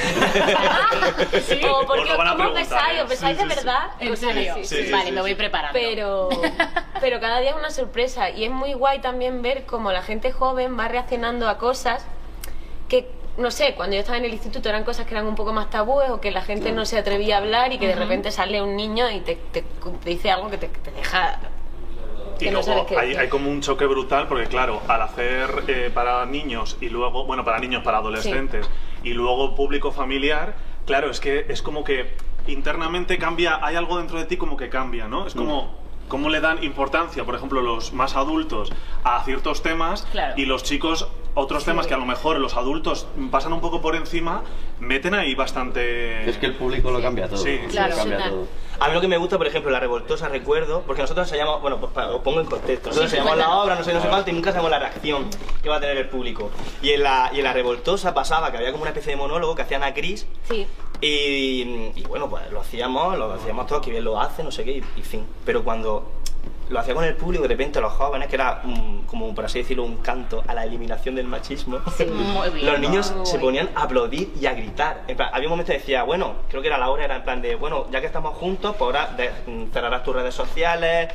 Sí. 1.47 1.61
O 1.65 1.85
porque, 1.87 2.13
Os 2.13 2.17
¿cómo? 2.17 2.45
¿eh? 2.45 3.03
¿Os 3.03 3.09
pensáis 3.09 3.37
Sí, 3.37 3.43
de 3.43 3.55
verdad? 3.55 3.83
¿En 3.99 4.17
serio? 4.17 4.53
así, 4.53 4.65
Sí, 4.65 4.85
sí, 4.87 4.93
vale, 4.93 5.07
sí, 5.07 5.13
me 5.13 5.21
voy 5.21 5.35
preparando. 5.35 5.79
Pero, 5.79 6.29
pero 7.01 7.21
cada 7.21 7.41
día 7.41 7.51
es 7.51 7.57
una 7.57 7.71
sorpresa 7.71 8.31
y 8.31 8.45
es 8.45 8.51
muy 8.51 8.73
guay 8.75 9.01
también 9.01 9.43
ver 9.43 9.65
cómo 9.67 9.93
la 9.93 10.03
gente 10.03 10.33
joven 10.33 10.79
va 10.79 10.89
reaccionando 10.89 11.49
a 11.49 11.59
cosas 11.59 12.05
que, 12.89 13.11
no 13.41 13.51
sé, 13.51 13.75
cuando 13.75 13.95
yo 13.95 14.01
estaba 14.01 14.19
en 14.19 14.25
el 14.27 14.33
instituto 14.33 14.69
eran 14.69 14.85
cosas 14.85 15.07
que 15.07 15.15
eran 15.15 15.27
un 15.27 15.35
poco 15.35 15.53
más 15.53 15.71
tabúes 15.71 16.11
o 16.11 16.21
que 16.21 16.31
la 16.31 16.43
gente 16.43 16.71
no 16.73 16.85
se 16.85 16.99
atrevía 16.99 17.37
a 17.37 17.39
hablar 17.39 17.73
y 17.73 17.79
que 17.79 17.89
de 17.89 17.97
repente 17.97 18.31
sale 18.31 18.63
un 18.63 18.77
niño 18.77 19.11
y 19.11 19.21
te, 19.21 19.37
te- 19.37 19.63
te 19.63 20.11
dice 20.11 20.31
algo 20.31 20.51
que 20.51 20.59
te, 20.59 20.69
te 20.69 20.91
deja... 20.93 21.41
Y 22.41 22.47
no 22.47 22.63
luego 22.63 22.87
hay, 22.99 23.15
hay 23.17 23.29
como 23.29 23.51
un 23.51 23.61
choque 23.61 23.85
brutal 23.85 24.27
porque 24.27 24.47
claro, 24.47 24.81
al 24.89 25.03
hacer 25.03 25.65
eh, 25.69 25.91
para 25.93 26.25
niños 26.25 26.79
y 26.81 26.89
luego, 26.89 27.25
bueno, 27.27 27.45
para 27.45 27.59
niños, 27.59 27.83
para 27.83 27.99
adolescentes 27.99 28.67
y 29.05 29.11
luego 29.11 29.55
público 29.55 29.93
familiar, 29.93 30.55
claro, 30.87 31.11
es 31.11 31.21
que 31.21 31.45
es 31.51 31.61
como 31.61 31.85
que 31.85 32.15
internamente 32.47 33.19
cambia, 33.19 33.59
hay 33.63 33.77
algo 33.77 33.99
dentro 33.99 34.19
de 34.19 34.25
ti 34.25 34.39
como 34.39 34.57
que 34.57 34.71
cambia, 34.71 35.07
¿no? 35.07 35.27
Es 35.27 35.35
como 35.35 35.75
cómo 36.09 36.31
le 36.31 36.41
dan 36.41 36.65
importancia, 36.65 37.25
por 37.25 37.35
ejemplo, 37.35 37.61
los 37.61 37.93
más 37.93 38.17
adultos 38.17 38.73
a 39.05 39.23
ciertos 39.25 39.63
temas 39.63 40.07
Claro. 40.11 40.33
y 40.39 40.47
los 40.47 40.63
chicos 40.65 41.09
otros 41.35 41.65
temas 41.65 41.87
que 41.87 41.95
a 41.95 41.97
lo 41.97 42.07
mejor 42.07 42.39
los 42.39 42.57
adultos 42.57 43.07
pasan 43.31 43.53
un 43.53 43.61
poco 43.61 43.81
por 43.81 43.95
encima, 43.97 44.43
meten 44.81 45.15
ahí 45.15 45.35
bastante 45.35 46.29
Es 46.29 46.37
que 46.39 46.47
el 46.47 46.55
público 46.55 46.91
lo 46.91 47.01
cambia 47.01 47.29
todo. 47.29 47.39
Sí, 47.39 47.59
lo 47.63 47.69
claro. 47.69 47.97
cambia 47.97 48.17
Total. 48.19 48.31
todo. 48.33 48.47
A 48.81 48.89
mí 48.89 48.95
lo 48.95 49.01
que 49.03 49.09
me 49.09 49.19
gusta, 49.19 49.37
por 49.37 49.47
ejemplo, 49.47 49.71
la 49.71 49.79
revoltosa 49.79 50.29
recuerdo, 50.29 50.83
porque 50.87 51.03
nosotros 51.03 51.27
ensayamos, 51.27 51.61
bueno, 51.61 51.79
pues 51.79 51.93
para- 51.93 52.11
os 52.13 52.23
pongo 52.23 52.41
en 52.41 52.47
contexto, 52.47 52.89
nosotros 52.89 53.11
Sí, 53.11 53.17
ensayamos 53.19 53.39
la 53.39 53.55
obra, 53.63 53.75
no 53.75 53.85
sé, 53.85 53.93
no 53.93 54.01
sé 54.01 54.09
cuánto, 54.09 54.31
y 54.31 54.33
nunca 54.33 54.51
sabemos 54.53 54.71
la 54.71 54.79
reacción 54.79 55.27
que 55.63 55.69
va 55.69 55.77
a 55.77 55.81
tener 55.81 55.99
el 55.99 56.09
público. 56.09 56.51
Y 56.81 56.91
en 56.91 57.03
la, 57.03 57.31
y 57.35 57.39
en 57.39 57.45
la 57.45 57.53
revoltosa 57.53 58.15
pasaba 58.15 58.51
que 58.51 58.57
había 58.57 58.71
como 58.73 58.83
una 58.83 58.91
especie 58.91 59.11
de 59.13 59.17
monólogo 59.17 59.55
que 59.55 59.63
hacían 59.63 59.83
a 59.83 59.93
Chris, 59.93 60.27
Sí. 60.49 60.67
y, 61.03 61.93
y 61.95 62.05
bueno, 62.09 62.29
pues 62.31 62.51
lo 62.51 62.61
hacíamos, 62.61 63.19
lo 63.19 63.33
hacíamos 63.35 63.67
todos, 63.67 63.85
que 63.85 63.91
bien 63.91 64.05
lo 64.05 64.19
hace, 64.21 64.43
no 64.43 64.51
sé 64.51 64.65
qué, 64.65 64.73
y, 64.79 64.85
y 64.97 65.03
fin. 65.03 65.27
Pero 65.45 65.63
cuando 65.63 66.11
lo 66.71 66.79
hacía 66.81 66.95
con 66.95 67.05
el 67.05 67.15
público, 67.17 67.43
de 67.43 67.49
repente 67.49 67.81
los 67.81 67.93
jóvenes, 67.93 68.29
que 68.29 68.37
era 68.37 68.63
un- 68.65 69.03
como 69.07 69.35
por 69.35 69.45
así 69.45 69.59
decirlo, 69.59 69.83
un 69.85 69.97
canto 69.97 70.43
a 70.47 70.55
la 70.55 70.65
eliminación 70.65 71.15
del 71.17 71.27
machismo, 71.27 71.81
muy 72.09 72.51
bien. 72.55 72.67
los 72.67 72.79
niños 72.81 73.13
Muy 73.13 73.27
se 73.27 73.39
ponían 73.39 73.69
a 73.75 73.83
aplaudir 73.83 74.33
y 74.41 74.47
a 74.47 74.55
gritar. 74.55 75.03
En 75.09 75.17
plan, 75.17 75.31
había 75.33 75.49
un 75.49 75.51
momento 75.51 75.73
que 75.73 75.79
decía, 75.79 76.05
bueno, 76.05 76.35
creo 76.49 76.63
que 76.63 76.69
era 76.69 76.79
la 76.79 76.89
hora, 76.89 77.05
era 77.05 77.17
en 77.17 77.23
plan 77.25 77.43
de, 77.43 77.57
bueno, 77.57 77.87
ya 77.91 78.01
que 78.01 78.07
estamos 78.07 78.37
juntos, 78.37 78.77
pues 78.79 78.87
ahora 78.87 79.17
mm, 79.47 79.65
cerrarás 79.73 80.05
tus 80.05 80.15
redes 80.15 80.35
sociales, 80.35 81.13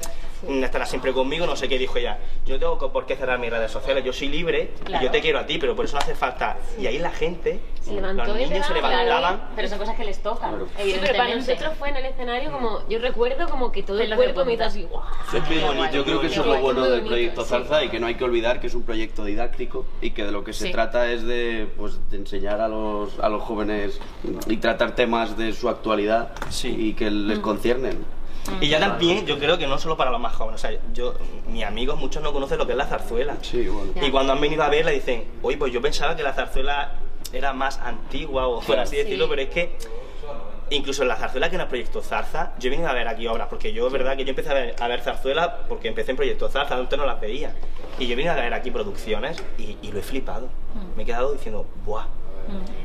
estarás 0.63 0.89
siempre 0.89 1.13
conmigo, 1.13 1.45
no 1.45 1.55
sé 1.55 1.67
qué 1.67 1.77
dijo 1.77 1.97
ella. 1.97 2.17
Yo 2.45 2.55
no 2.55 2.59
tengo 2.77 2.91
por 2.91 3.05
qué 3.05 3.15
cerrar 3.15 3.39
mis 3.39 3.49
redes 3.49 3.71
sociales, 3.71 4.03
yo 4.03 4.13
soy 4.13 4.27
libre 4.29 4.71
y 4.81 4.85
Claro. 4.85 5.05
yo 5.05 5.11
te 5.11 5.21
quiero 5.21 5.39
a 5.39 5.45
ti, 5.45 5.57
pero 5.57 5.75
por 5.75 5.85
eso 5.85 5.95
no 5.95 6.01
hace 6.01 6.15
falta. 6.15 6.57
Y 6.79 6.87
ahí 6.87 6.97
la 6.99 7.11
gente, 7.11 7.59
Se 7.81 7.93
levantó 7.93 8.25
los 8.25 8.39
y 8.41 8.45
niños 8.45 8.65
se 8.65 8.73
levantaban. 8.73 9.49
Pero 9.55 9.67
son 9.67 9.77
cosas 9.79 9.95
que 9.95 10.05
les 10.05 10.19
tocan, 10.21 10.49
Claro. 10.51 10.67
Sí, 10.81 10.95
pero 10.99 11.15
para 11.17 11.35
nosotros 11.35 11.73
fue 11.77 11.89
en 11.89 11.97
el 11.97 12.05
escenario 12.05 12.51
como, 12.51 12.87
yo 12.89 12.99
recuerdo 12.99 13.47
como 13.47 13.71
que 13.71 13.83
todo 13.83 13.99
el 13.99 14.09
de 14.09 14.15
cuerpo 14.15 14.43
me 14.45 14.53
hizo 14.53 14.63
así, 14.63 14.83
¡guau! 14.83 15.03
Es 15.33 15.43
que 15.43 15.59
bonito, 15.59 15.91
yo 15.91 16.03
creo 16.03 16.19
que 16.21 16.27
eso 16.27 16.41
es 16.41 16.47
muy 16.47 16.55
lo 16.57 16.61
bueno 16.63 16.83
del 16.85 17.01
muy 17.01 17.09
proyecto 17.09 17.41
bonito, 17.41 17.57
sí. 17.57 17.63
Zarza 17.69 17.83
y 17.83 17.89
que 17.89 17.99
no 17.99 18.07
hay 18.07 18.15
que 18.15 18.23
olvidar 18.23 18.59
que 18.59 18.67
es 18.67 18.73
un 18.75 18.83
proyecto 18.83 19.23
didáctico 19.25 19.85
y 20.01 20.11
que 20.11 20.23
de 20.25 20.31
lo 20.31 20.43
que 20.43 20.53
se 20.53 20.65
Sí. 20.65 20.71
trata 20.71 21.11
es 21.11 21.23
de, 21.23 21.67
pues, 21.77 21.99
de 22.09 22.17
enseñar 22.17 22.59
a 22.61 22.67
los, 22.67 23.19
a 23.19 23.29
los 23.29 23.43
jóvenes 23.43 23.99
y 24.47 24.57
tratar 24.57 24.95
temas 24.95 25.37
de 25.37 25.53
su 25.53 25.69
actualidad 25.69 26.31
Sí. 26.49 26.75
y 26.77 26.93
que 26.93 27.11
les 27.11 27.39
conciernen. 27.39 28.03
Y 28.61 28.69
ya 28.69 28.79
también, 28.79 29.25
yo 29.25 29.39
creo 29.39 29.57
que 29.57 29.67
no 29.67 29.77
solo 29.77 29.97
para 29.97 30.11
los 30.11 30.19
más 30.19 30.33
jóvenes, 30.35 30.63
o 30.63 30.67
sea, 30.67 30.79
yo, 30.93 31.15
mis 31.47 31.63
amigos, 31.63 31.99
muchos 31.99 32.21
no 32.21 32.31
conocen 32.31 32.57
lo 32.57 32.65
que 32.65 32.73
es 32.73 32.77
la 32.77 32.85
zarzuela. 32.85 33.37
Sí, 33.41 33.67
bueno. 33.67 33.91
Y 34.01 34.11
cuando 34.11 34.33
han 34.33 34.41
venido 34.41 34.63
a 34.63 34.69
verla 34.69 34.91
dicen, 34.91 35.25
oye, 35.41 35.57
pues 35.57 35.73
yo 35.73 35.81
pensaba 35.81 36.15
que 36.15 36.23
la 36.23 36.33
zarzuela 36.33 36.93
era 37.33 37.53
más 37.53 37.79
antigua 37.79 38.47
o 38.47 38.61
por 38.61 38.79
así 38.79 38.97
decirlo, 38.97 39.27
pero 39.27 39.41
es 39.41 39.49
que 39.49 39.75
incluso 40.69 41.01
en 41.03 41.09
la 41.09 41.15
zarzuela 41.15 41.49
que 41.49 41.55
en 41.55 41.61
el 41.61 41.67
proyecto 41.67 42.01
Zarza, 42.01 42.53
yo 42.59 42.67
he 42.67 42.71
venido 42.71 42.89
a 42.89 42.93
ver 42.93 43.07
aquí 43.07 43.27
obras, 43.27 43.47
porque 43.49 43.73
yo 43.73 43.87
es 43.87 43.93
verdad 43.93 44.15
que 44.15 44.23
yo 44.23 44.29
empecé 44.29 44.49
a 44.49 44.53
ver, 44.53 44.75
a 44.79 44.87
ver 44.87 45.01
zarzuela 45.01 45.65
porque 45.67 45.87
empecé 45.87 46.11
en 46.11 46.17
proyecto 46.17 46.49
Zarza, 46.49 46.75
antes 46.75 46.97
no 46.97 47.05
las 47.05 47.19
veía. 47.19 47.53
Y 47.99 48.07
yo 48.07 48.13
he 48.13 48.15
venido 48.15 48.33
a 48.33 48.37
ver 48.37 48.53
aquí 48.53 48.71
producciones 48.71 49.41
y, 49.57 49.77
y 49.81 49.91
lo 49.91 49.99
he 49.99 50.03
flipado. 50.03 50.49
Me 50.95 51.03
he 51.03 51.05
quedado 51.05 51.33
diciendo, 51.33 51.65
¡buah! 51.85 52.05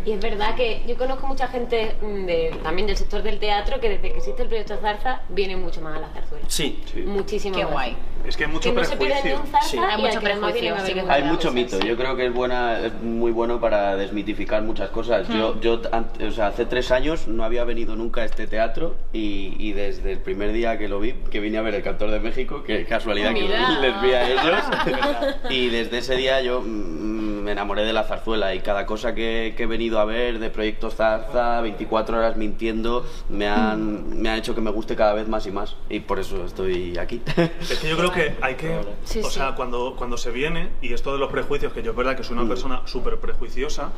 Y 0.05 0.13
es 0.13 0.21
verdad 0.21 0.55
que 0.57 0.83
yo 0.87 0.97
conozco 0.97 1.27
mucha 1.27 1.49
gente 1.49 1.95
mm, 2.01 2.25
de- 2.27 2.59
también 2.63 2.87
del 2.87 2.97
sector 2.97 3.23
del 3.23 3.39
teatro 3.39 3.81
que 3.81 3.89
desde 3.89 4.11
que 4.13 4.17
existe 4.19 4.43
el 4.43 4.49
proyecto 4.49 4.77
Zarza 4.79 5.23
viene 5.29 5.57
mucho 5.57 5.81
más 5.81 5.97
a 5.97 6.01
la 6.01 6.09
zarzuela. 6.09 6.45
Sí. 6.49 6.83
Sí. 6.93 7.01
Muchísimo 7.03 7.57
Qué 7.57 7.65
más. 7.65 7.73
guay. 7.73 7.97
Es 8.27 8.37
que 8.37 8.45
hay 8.45 8.51
mucho 8.51 8.69
Que 8.75 8.81
no 8.81 8.89
prejuicio. 8.89 9.43
Sí. 9.69 9.79
Hay 9.79 10.03
mucho 10.03 10.21
prejuicio, 10.21 10.75
sí 10.85 10.95
que 10.95 11.01
Hay 11.09 11.23
mucho 11.25 11.53
mito, 11.53 11.79
yo 11.81 11.97
creo 11.97 12.17
que 12.17 12.27
es 12.27 12.33
buena, 12.35 12.79
es 12.81 12.93
muy 13.03 13.33
bueno 13.33 13.61
para 13.61 13.97
desmitificar 13.97 14.63
muchas 14.63 14.91
cosas. 14.91 15.27
Yo, 15.29 15.61
yo 15.61 15.81
ant- 15.91 16.27
o 16.27 16.31
sea, 16.31 16.49
hace 16.49 16.65
tres 16.67 16.91
años 16.91 17.29
no 17.29 17.45
había 17.45 17.65
venido 17.65 17.97
nunca 17.97 18.23
a 18.23 18.25
este 18.25 18.47
teatro 18.47 18.97
y, 19.13 19.55
y 19.59 19.73
desde 19.73 20.13
el 20.13 20.19
primer 20.19 20.53
día 20.53 20.79
que 20.79 20.89
lo 20.89 21.01
vi, 21.01 21.13
que 21.31 21.41
vine 21.41 21.59
a 21.59 21.63
ver 21.63 21.75
el 21.75 21.83
Cantor 21.83 22.11
de 22.11 22.21
México, 22.21 22.63
que 22.63 22.85
casualidad 22.85 23.33
que 23.35 23.43
les 23.81 24.01
vi 24.03 24.13
a 24.13 24.29
ellos, 24.29 24.65
y 25.51 25.69
desde 25.69 25.99
ese 25.99 26.17
día 26.17 26.41
yo 26.41 26.61
mm, 26.61 27.41
me 27.43 27.53
enamoré 27.53 27.85
de 27.85 27.93
la 27.93 28.05
zarzuela 28.05 28.55
y 28.55 28.61
cada 28.61 28.87
cosa 28.87 29.15
que, 29.15 29.55
que 29.57 29.63
he 29.65 29.67
venido 29.67 29.99
a 29.99 30.05
ver 30.05 30.39
de 30.39 30.51
Proyecto 30.51 30.91
Zarza, 30.91 31.61
24 31.63 32.19
horas 32.19 32.37
mintiendo, 32.37 33.05
me 33.29 33.49
han, 33.49 34.21
me 34.21 34.29
han 34.29 34.39
hecho 34.39 34.55
que 34.55 34.61
me 34.61 34.71
guste 34.71 34.95
cada 34.95 35.15
vez 35.15 35.27
más 35.27 35.47
y 35.47 35.51
más 35.51 35.77
y 35.89 36.01
por 36.01 36.19
eso 36.21 36.45
estoy 36.45 36.97
aquí. 36.99 37.23
Es 37.61 37.79
que 37.79 37.89
yo 37.89 37.97
creo 37.97 38.13
que 38.13 38.20
hay 38.41 38.55
que, 38.55 38.81
Sí, 39.05 39.21
o 39.21 39.25
sí. 39.25 39.31
sea, 39.39 39.55
cuando, 39.55 39.95
cuando 39.97 40.17
se 40.17 40.31
viene, 40.31 40.71
y 40.83 40.93
esto 40.93 41.13
de 41.13 41.19
los 41.19 41.31
prejuicios, 41.31 41.73
que 41.73 41.83
yo 41.83 41.91
es 41.93 41.97
verdad 41.97 42.17
que 42.17 42.25
soy 42.25 42.37
una 42.37 42.49
persona 42.49 42.83
súper 42.87 43.19
prejuiciosa, 43.19 43.91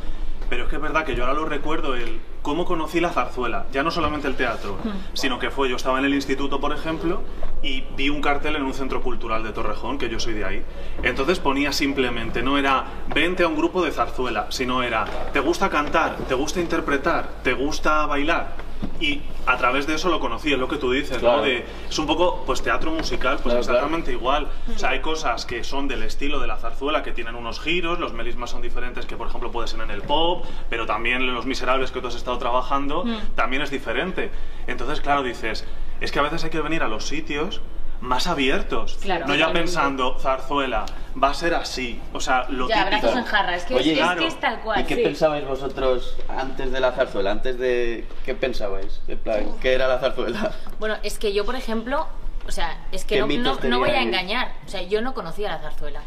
pero 0.48 0.64
es 0.64 0.68
que 0.70 0.76
es 0.76 0.82
verdad 0.82 1.04
que 1.04 1.14
yo 1.14 1.22
ahora 1.24 1.34
lo 1.34 1.46
recuerdo, 1.46 1.94
el 1.94 2.20
cómo 2.42 2.64
conocí 2.66 3.00
la 3.00 3.08
zarzuela, 3.10 3.66
ya 3.72 3.82
no 3.82 3.90
solamente 3.90 4.28
el 4.28 4.34
teatro, 4.34 4.76
sino 5.14 5.38
que 5.38 5.50
fue, 5.50 5.68
yo 5.70 5.76
estaba 5.76 5.98
en 5.98 6.04
el 6.04 6.12
instituto, 6.14 6.60
por 6.60 6.72
ejemplo, 6.72 7.22
y 7.62 7.84
vi 7.96 8.10
un 8.10 8.20
cartel 8.20 8.56
en 8.56 8.62
un 8.62 8.74
centro 8.74 9.00
cultural 9.00 9.44
de 9.44 9.52
Torrejón, 9.52 9.96
que 9.96 10.10
yo 10.10 10.20
soy 10.20 10.34
de 10.34 10.44
ahí. 10.44 10.62
Entonces 11.02 11.38
ponía 11.38 11.72
simplemente, 11.72 12.42
no 12.42 12.58
era, 12.58 12.84
vente 13.14 13.44
a 13.44 13.48
un 13.48 13.56
grupo 13.56 13.82
de 13.82 13.92
zarzuela, 13.92 14.46
sino 14.50 14.82
era, 14.82 15.06
¿te 15.32 15.40
gusta 15.40 15.70
cantar? 15.70 16.16
¿Te 16.28 16.34
gusta 16.34 16.60
interpretar? 16.60 17.28
¿Te 17.42 17.54
gusta 17.54 18.04
bailar? 18.06 18.56
Y 19.00 19.20
a 19.46 19.56
través 19.56 19.86
de 19.86 19.94
eso 19.94 20.08
lo 20.08 20.20
conocí, 20.20 20.52
es 20.52 20.58
lo 20.58 20.68
que 20.68 20.76
tú 20.76 20.92
dices, 20.92 21.18
Claro. 21.18 21.38
¿no? 21.38 21.42
De, 21.42 21.64
es 21.88 21.98
un 21.98 22.06
poco, 22.06 22.44
pues 22.46 22.62
teatro 22.62 22.90
musical, 22.92 23.34
pues 23.42 23.54
Claro, 23.54 23.58
exactamente 23.60 24.12
igual. 24.12 24.48
O 24.74 24.78
sea, 24.78 24.90
hay 24.90 25.00
cosas 25.00 25.44
que 25.44 25.64
son 25.64 25.88
del 25.88 26.02
estilo 26.02 26.38
de 26.40 26.46
la 26.46 26.56
zarzuela, 26.56 27.02
que 27.02 27.12
tienen 27.12 27.34
unos 27.34 27.58
giros, 27.60 27.98
los 27.98 28.12
melismas 28.12 28.50
son 28.50 28.62
diferentes, 28.62 29.06
que 29.06 29.16
por 29.16 29.26
ejemplo 29.28 29.50
puede 29.50 29.66
ser 29.68 29.80
en 29.80 29.90
el 29.90 30.02
pop, 30.02 30.44
pero 30.70 30.86
también 30.86 31.22
en 31.22 31.34
Los 31.34 31.46
Miserables 31.46 31.90
que 31.90 32.00
tú 32.00 32.06
has 32.08 32.14
estado 32.14 32.38
trabajando, 32.38 33.04
también 33.34 33.62
es 33.62 33.70
diferente. 33.70 34.30
Entonces, 34.66 35.00
claro, 35.00 35.22
dices, 35.22 35.64
es 36.00 36.12
que 36.12 36.18
a 36.18 36.22
veces 36.22 36.44
hay 36.44 36.50
que 36.50 36.60
venir 36.60 36.82
a 36.82 36.88
los 36.88 37.04
sitios 37.06 37.60
más 38.02 38.26
abiertos. 38.26 38.98
Claro. 39.00 39.26
no 39.26 39.34
ya 39.34 39.52
pensando, 39.52 40.18
zarzuela, 40.18 40.84
va 41.22 41.30
a 41.30 41.34
ser 41.34 41.54
así. 41.54 42.00
O 42.12 42.20
sea, 42.20 42.46
lo 42.50 42.68
Ya, 42.68 42.84
típico. 42.84 43.00
brazos 43.02 43.18
en 43.18 43.24
jarra, 43.24 43.56
es 43.56 43.64
que, 43.64 43.74
Oye, 43.74 43.92
es, 43.92 43.98
es 43.98 44.04
claro. 44.04 44.20
que 44.20 44.26
es 44.26 44.40
tal 44.40 44.60
cual. 44.60 44.80
¿Y 44.80 44.84
qué 44.84 44.96
sí. 44.96 45.02
pensabais 45.02 45.46
vosotros 45.46 46.16
antes 46.28 46.70
de 46.72 46.80
la 46.80 46.92
zarzuela? 46.92 47.30
Antes 47.30 47.58
de... 47.58 48.06
¿Qué 48.24 48.34
pensabais? 48.34 49.00
En 49.08 49.18
plan, 49.18 49.46
¿qué 49.60 49.72
era 49.72 49.86
la 49.88 49.98
zarzuela? 50.00 50.52
Bueno, 50.78 50.96
es 51.02 51.18
que 51.18 51.32
yo, 51.32 51.44
por 51.44 51.54
ejemplo, 51.54 52.06
o 52.46 52.50
sea, 52.50 52.76
es 52.90 53.04
que 53.04 53.14
¿Qué 53.14 53.20
no, 53.20 53.54
no- 53.54 53.58
no 53.62 53.78
voy 53.78 53.90
a 53.90 54.02
engañar. 54.02 54.52
O 54.66 54.68
sea, 54.68 54.82
yo 54.82 55.00
no 55.00 55.14
conocía 55.14 55.48
la 55.50 55.58
zarzuela. 55.60 56.02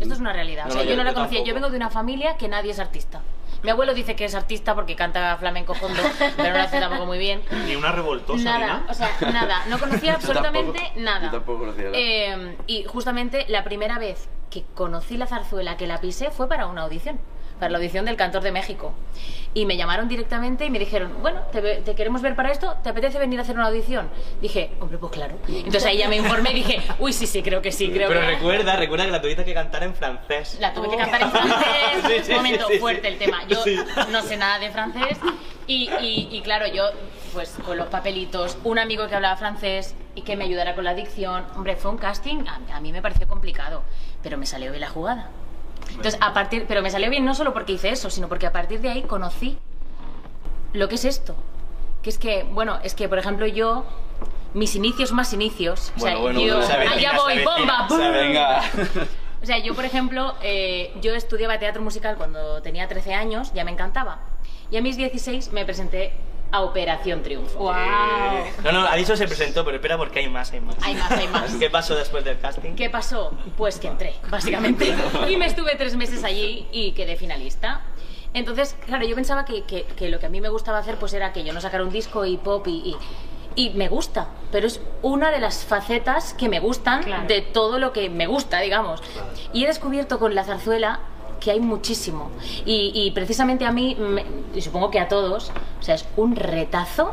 Esto 0.00 0.12
es 0.14 0.20
una 0.20 0.32
realidad. 0.34 0.66
O 0.66 0.70
sea, 0.72 0.80
no, 0.82 0.84
yo 0.84 0.90
yo- 0.90 0.96
no 0.96 1.04
la 1.04 1.14
conocía. 1.14 1.42
Yo 1.44 1.54
vengo 1.54 1.70
de 1.70 1.76
una 1.76 1.88
familia 1.88 2.36
que 2.36 2.48
nadie 2.48 2.72
es 2.72 2.78
artista. 2.80 3.22
Mi 3.62 3.70
abuelo 3.70 3.92
dice 3.94 4.14
que 4.16 4.24
es 4.24 4.34
artista 4.34 4.74
porque 4.74 4.94
canta 4.96 5.36
flamenco 5.36 5.74
fondo, 5.74 6.00
pero 6.36 6.50
no 6.52 6.58
lo 6.58 6.62
hace 6.64 6.80
tampoco 6.80 7.06
muy 7.06 7.18
bien. 7.18 7.42
Ni 7.66 7.74
una 7.76 7.92
revoltosa, 7.92 8.38
ni 8.38 8.44
Nada, 8.44 8.66
nada. 8.66 8.86
o 8.88 8.94
sea, 8.94 9.10
nada, 9.32 9.66
no 9.68 9.78
conocía 9.78 10.18
Yo 10.20 10.28
tampoco- 10.32 10.38
absolutamente 10.48 10.92
nada. 11.00 11.26
yo 11.26 11.30
tampoco 11.30 11.58
conocía 11.60 11.84
nada. 11.84 11.96
Eh, 11.98 12.56
y 12.66 12.84
justamente 12.84 13.46
la 13.48 13.64
primera 13.64 13.98
vez 13.98 14.28
que 14.50 14.64
conocí 14.74 15.16
la 15.16 15.26
zarzuela, 15.26 15.76
que 15.76 15.86
la 15.86 16.00
pisé, 16.00 16.30
fue 16.30 16.48
para 16.48 16.66
una 16.66 16.82
audición, 16.82 17.18
para 17.58 17.70
la 17.70 17.78
audición 17.78 18.04
del 18.04 18.16
Cantor 18.16 18.42
de 18.42 18.52
México. 18.52 18.92
Y 19.54 19.64
me 19.66 19.76
llamaron 19.76 20.08
directamente 20.08 20.64
y 20.66 20.70
me 20.70 20.78
dijeron, 20.78 21.12
bueno, 21.20 21.40
te, 21.50 21.60
te 21.76 21.94
queremos 21.94 22.22
ver 22.22 22.36
para 22.36 22.50
esto, 22.52 22.76
¿te 22.82 22.90
apetece 22.90 23.18
venir 23.18 23.38
a 23.38 23.42
hacer 23.42 23.56
una 23.56 23.66
audición? 23.66 24.08
Dije, 24.40 24.70
hombre, 24.80 24.98
pues 24.98 25.12
claro. 25.12 25.36
Entonces 25.48 25.84
ahí 25.86 25.98
ya 25.98 26.08
me 26.08 26.16
informé 26.16 26.50
y 26.50 26.54
dije, 26.54 26.82
uy, 26.98 27.12
sí, 27.12 27.26
sí, 27.26 27.42
creo 27.42 27.60
que 27.62 27.72
sí, 27.72 27.90
creo 27.90 28.08
Pero 28.08 28.20
que... 28.20 28.26
recuerda, 28.26 28.76
recuerda 28.76 29.06
que 29.06 29.10
la 29.10 29.20
tuviste 29.22 29.44
que 29.44 29.54
cantar 29.54 29.82
en 29.82 29.94
francés. 29.94 30.58
La 30.60 30.72
tuve 30.74 30.90
que 30.90 30.96
cantar 30.96 31.22
en 31.22 31.30
francés. 31.30 31.58
Sí, 32.06 32.12
sí, 32.24 32.30
Un 32.32 32.36
momento 32.36 32.66
sí, 32.68 32.74
sí, 32.74 32.78
fuerte 32.78 33.02
sí. 33.02 33.06
el 33.14 33.18
tema. 33.18 33.42
Yo 33.48 33.62
Sí. 33.64 33.76
no 34.10 34.22
sé 34.22 34.36
nada 34.36 34.58
de 34.58 34.70
francés. 34.70 35.18
Y, 35.66 35.90
y- 36.00 36.28
y 36.30 36.40
claro, 36.42 36.66
yo, 36.66 36.84
pues 37.32 37.50
con 37.64 37.76
los 37.76 37.88
papelitos, 37.88 38.56
un 38.64 38.78
amigo 38.78 39.06
que 39.08 39.14
hablaba 39.14 39.36
francés 39.36 39.94
y 40.14 40.22
que 40.22 40.36
me 40.36 40.44
ayudara 40.44 40.74
con 40.74 40.84
la 40.84 40.94
dicción. 40.94 41.44
Hombre, 41.56 41.76
fue 41.76 41.90
un 41.90 41.98
casting, 41.98 42.44
a, 42.46 42.76
a 42.76 42.80
mí 42.80 42.92
me 42.92 43.02
pareció 43.02 43.26
complicado, 43.28 43.82
pero 44.22 44.38
me 44.38 44.46
salió 44.46 44.70
bien 44.70 44.80
la 44.80 44.88
jugada. 44.88 45.28
Entonces, 45.90 46.18
a 46.20 46.32
partir, 46.32 46.66
pero 46.68 46.82
me 46.82 46.90
salió 46.90 47.10
bien 47.10 47.24
no 47.24 47.34
solo 47.34 47.52
porque 47.52 47.72
hice 47.72 47.90
eso, 47.90 48.10
sino 48.10 48.28
porque 48.28 48.46
a 48.46 48.52
partir 48.52 48.80
de 48.80 48.90
ahí 48.90 49.02
conocí 49.02 49.58
lo 50.72 50.88
que 50.88 50.96
es 50.96 51.04
esto. 51.04 51.34
Que 52.02 52.10
es 52.10 52.18
que, 52.18 52.44
bueno, 52.44 52.78
es 52.82 52.94
que, 52.94 53.08
por 53.08 53.18
ejemplo, 53.18 53.46
yo, 53.46 53.84
mis 54.54 54.74
inicios 54.76 55.12
más 55.12 55.32
inicios, 55.32 55.92
o 55.96 56.00
sea, 56.00 56.16
Bueno, 56.16 56.20
bueno, 56.20 56.40
yo, 56.40 56.56
bueno, 56.56 56.66
se 56.66 56.72
allá 56.72 56.88
avecina, 56.88 57.12
voy, 57.22 57.34
se 57.34 57.44
bomba, 57.44 57.88
se. 57.88 58.10
Venga. 58.10 58.62
O 59.42 59.46
sea, 59.46 59.58
yo, 59.58 59.74
por 59.74 59.84
ejemplo, 59.84 60.34
eh, 60.42 60.92
yo 61.00 61.14
estudiaba 61.14 61.58
teatro 61.58 61.80
musical 61.80 62.16
cuando 62.16 62.60
tenía 62.60 62.88
13 62.88 63.14
años, 63.14 63.52
ya 63.54 63.64
me 63.64 63.70
encantaba. 63.70 64.18
Y 64.70 64.76
a 64.76 64.82
mis 64.82 64.96
16 64.96 65.52
me 65.52 65.64
presenté 65.64 66.12
a 66.50 66.62
Operación 66.62 67.22
Triunfo. 67.22 67.58
¡Wow! 67.58 67.74
No, 68.64 68.72
no, 68.72 68.86
Aliso 68.86 69.16
se 69.16 69.26
presentó, 69.26 69.64
pero 69.64 69.76
espera 69.76 69.96
porque 69.98 70.20
hay 70.20 70.28
más, 70.28 70.50
hay 70.52 70.60
más. 70.60 70.76
Hay 70.82 70.94
más, 70.94 71.10
hay 71.12 71.28
más. 71.28 71.54
¿Qué 71.58 71.68
pasó 71.70 71.94
después 71.94 72.24
del 72.24 72.38
casting? 72.40 72.74
¿Qué 72.74 72.88
pasó? 72.90 73.32
Pues 73.56 73.78
que 73.78 73.88
entré, 73.88 74.14
básicamente. 74.30 74.94
Y 75.28 75.36
me 75.36 75.46
estuve 75.46 75.74
tres 75.76 75.94
meses 75.96 76.24
allí 76.24 76.66
y 76.72 76.92
quedé 76.92 77.16
finalista. 77.16 77.82
Entonces, 78.34 78.76
claro, 78.86 79.06
yo 79.06 79.14
pensaba 79.14 79.44
que, 79.44 79.64
que- 79.64 79.84
que 79.84 80.08
lo 80.08 80.18
que 80.18 80.26
a 80.26 80.28
mí 80.28 80.40
me 80.40 80.48
gustaba 80.48 80.78
hacer 80.78 80.96
pues 80.96 81.12
era 81.14 81.32
que 81.32 81.44
yo 81.44 81.52
no 81.52 81.60
sacara 81.60 81.82
un 81.84 81.90
disco 81.90 82.24
y 82.26 82.36
pop 82.36 82.66
y, 82.66 82.94
y, 83.56 83.66
y 83.66 83.70
me 83.70 83.88
gusta, 83.88 84.28
pero 84.52 84.66
es 84.66 84.80
una 85.02 85.30
de 85.30 85.40
las 85.40 85.64
facetas 85.64 86.34
que 86.34 86.48
me 86.48 86.60
gustan 86.60 87.02
Claro. 87.02 87.26
de 87.26 87.40
todo 87.40 87.78
lo 87.78 87.92
que 87.92 88.08
me 88.10 88.26
gusta, 88.26 88.60
digamos. 88.60 89.02
Y 89.52 89.64
he 89.64 89.66
descubierto 89.66 90.18
con 90.18 90.34
la 90.34 90.44
zarzuela 90.44 91.00
que 91.40 91.50
hay 91.50 91.60
muchísimo. 91.60 92.30
Y, 92.66 92.92
y 92.94 93.10
precisamente 93.12 93.64
a 93.64 93.72
mí, 93.72 93.96
me- 93.98 94.24
y 94.54 94.60
supongo 94.60 94.90
que 94.90 95.00
a 95.00 95.08
todos, 95.08 95.50
o 95.80 95.82
sea, 95.82 95.94
es 95.94 96.04
un 96.16 96.34
retazo 96.36 97.12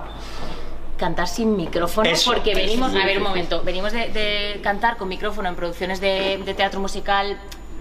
cantar 0.98 1.28
sin 1.28 1.56
micrófono 1.58 2.10
Eso, 2.10 2.32
porque 2.32 2.52
eso, 2.52 2.62
venimos, 2.62 2.96
a 2.96 3.06
ver 3.06 3.18
un 3.18 3.24
momento, 3.24 3.62
venimos 3.64 3.92
de, 3.92 4.10
de 4.10 4.62
cantar 4.64 4.96
con 4.98 5.10
micrófono 5.10 5.50
en 5.50 5.56
producciones 5.56 6.00
de, 6.00 6.38
de 6.46 6.54
teatro 6.54 6.80
musical 6.80 7.34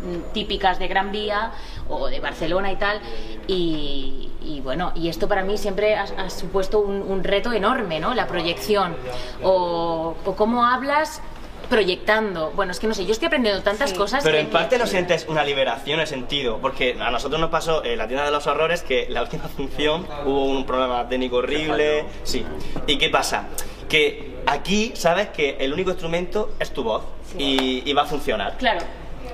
mm, 0.05 0.33
típicas 0.33 0.81
de 0.81 0.89
Gran 0.89 1.13
Vía 1.13 1.53
o 1.89 2.09
de 2.09 2.19
Barcelona 2.19 2.73
y 2.73 2.77
tal 2.77 3.01
y, 3.47 4.31
y 4.43 4.61
bueno 4.63 4.91
y 4.97 5.09
esto 5.09 5.29
para 5.29 5.45
mí 5.45 5.57
siempre 5.59 5.95
ha, 5.95 6.03
ha 6.19 6.29
supuesto 6.29 6.81
un, 6.81 7.03
un 7.03 7.23
reto 7.23 7.53
enorme 7.53 8.01
no 8.01 8.15
la 8.15 8.27
proyección. 8.27 8.97
O, 9.45 10.17
o 10.25 10.35
cómo 10.35 10.65
hablas 10.67 11.23
proyectando. 11.69 12.53
Bueno 12.53 12.73
es 12.73 12.81
que 12.81 12.87
no 12.87 12.95
sé 12.95 13.05
yo 13.07 13.13
estoy 13.13 13.27
aprendiendo 13.27 13.63
tantas 13.63 13.93
cosas 13.93 14.23
Pero 14.25 14.39
en 14.39 14.49
parte 14.49 14.79
no 14.79 14.87
sientes 14.87 15.27
una 15.29 15.45
liberación 15.45 15.95
en 15.95 16.01
el 16.03 16.07
sentido, 16.07 16.59
porque 16.61 16.97
a 17.01 17.11
nosotros 17.11 17.41
nos 17.41 17.51
pasó 17.51 17.85
en 17.85 17.99
la 17.99 18.07
tienda 18.07 18.25
de 18.25 18.31
los 18.31 18.47
horrores 18.47 18.83
que 18.83 19.07
la 19.09 19.23
última 19.23 19.45
función 19.49 20.07
hubo 20.25 20.45
un 20.45 20.67
problema 20.67 21.09
técnico 21.09 21.37
horrible. 21.37 22.05
Sí. 22.23 22.45
¿Y 22.87 22.99
qué 22.99 23.11
pasa? 23.11 23.49
Que 23.89 24.37
aquí 24.47 24.93
sabes 24.95 25.29
que 25.29 25.57
el 25.61 25.73
único 25.73 25.91
instrumento 25.91 26.55
es 26.59 26.73
tu 26.73 26.83
voz 26.83 27.05
y, 27.39 27.89
y 27.89 27.93
va 27.93 28.03
a 28.03 28.07
funcionar. 28.07 28.57
claro. 28.59 28.81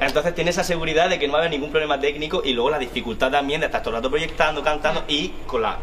Entonces 0.00 0.34
tienes 0.34 0.54
esa 0.54 0.64
seguridad 0.64 1.10
de 1.10 1.18
que 1.18 1.26
no 1.26 1.34
va 1.34 1.40
a 1.40 1.42
haber 1.42 1.50
ningún 1.50 1.70
problema 1.70 2.00
técnico 2.00 2.40
y 2.42 2.54
luego 2.54 2.70
la 2.70 2.78
dificultad 2.78 3.30
también 3.30 3.60
de 3.60 3.66
estar 3.66 3.82
todo 3.82 3.90
el 3.90 3.96
rato 3.96 4.08
proyectando, 4.08 4.62
cantando 4.62 5.04
y 5.08 5.28
con 5.46 5.60
la... 5.60 5.78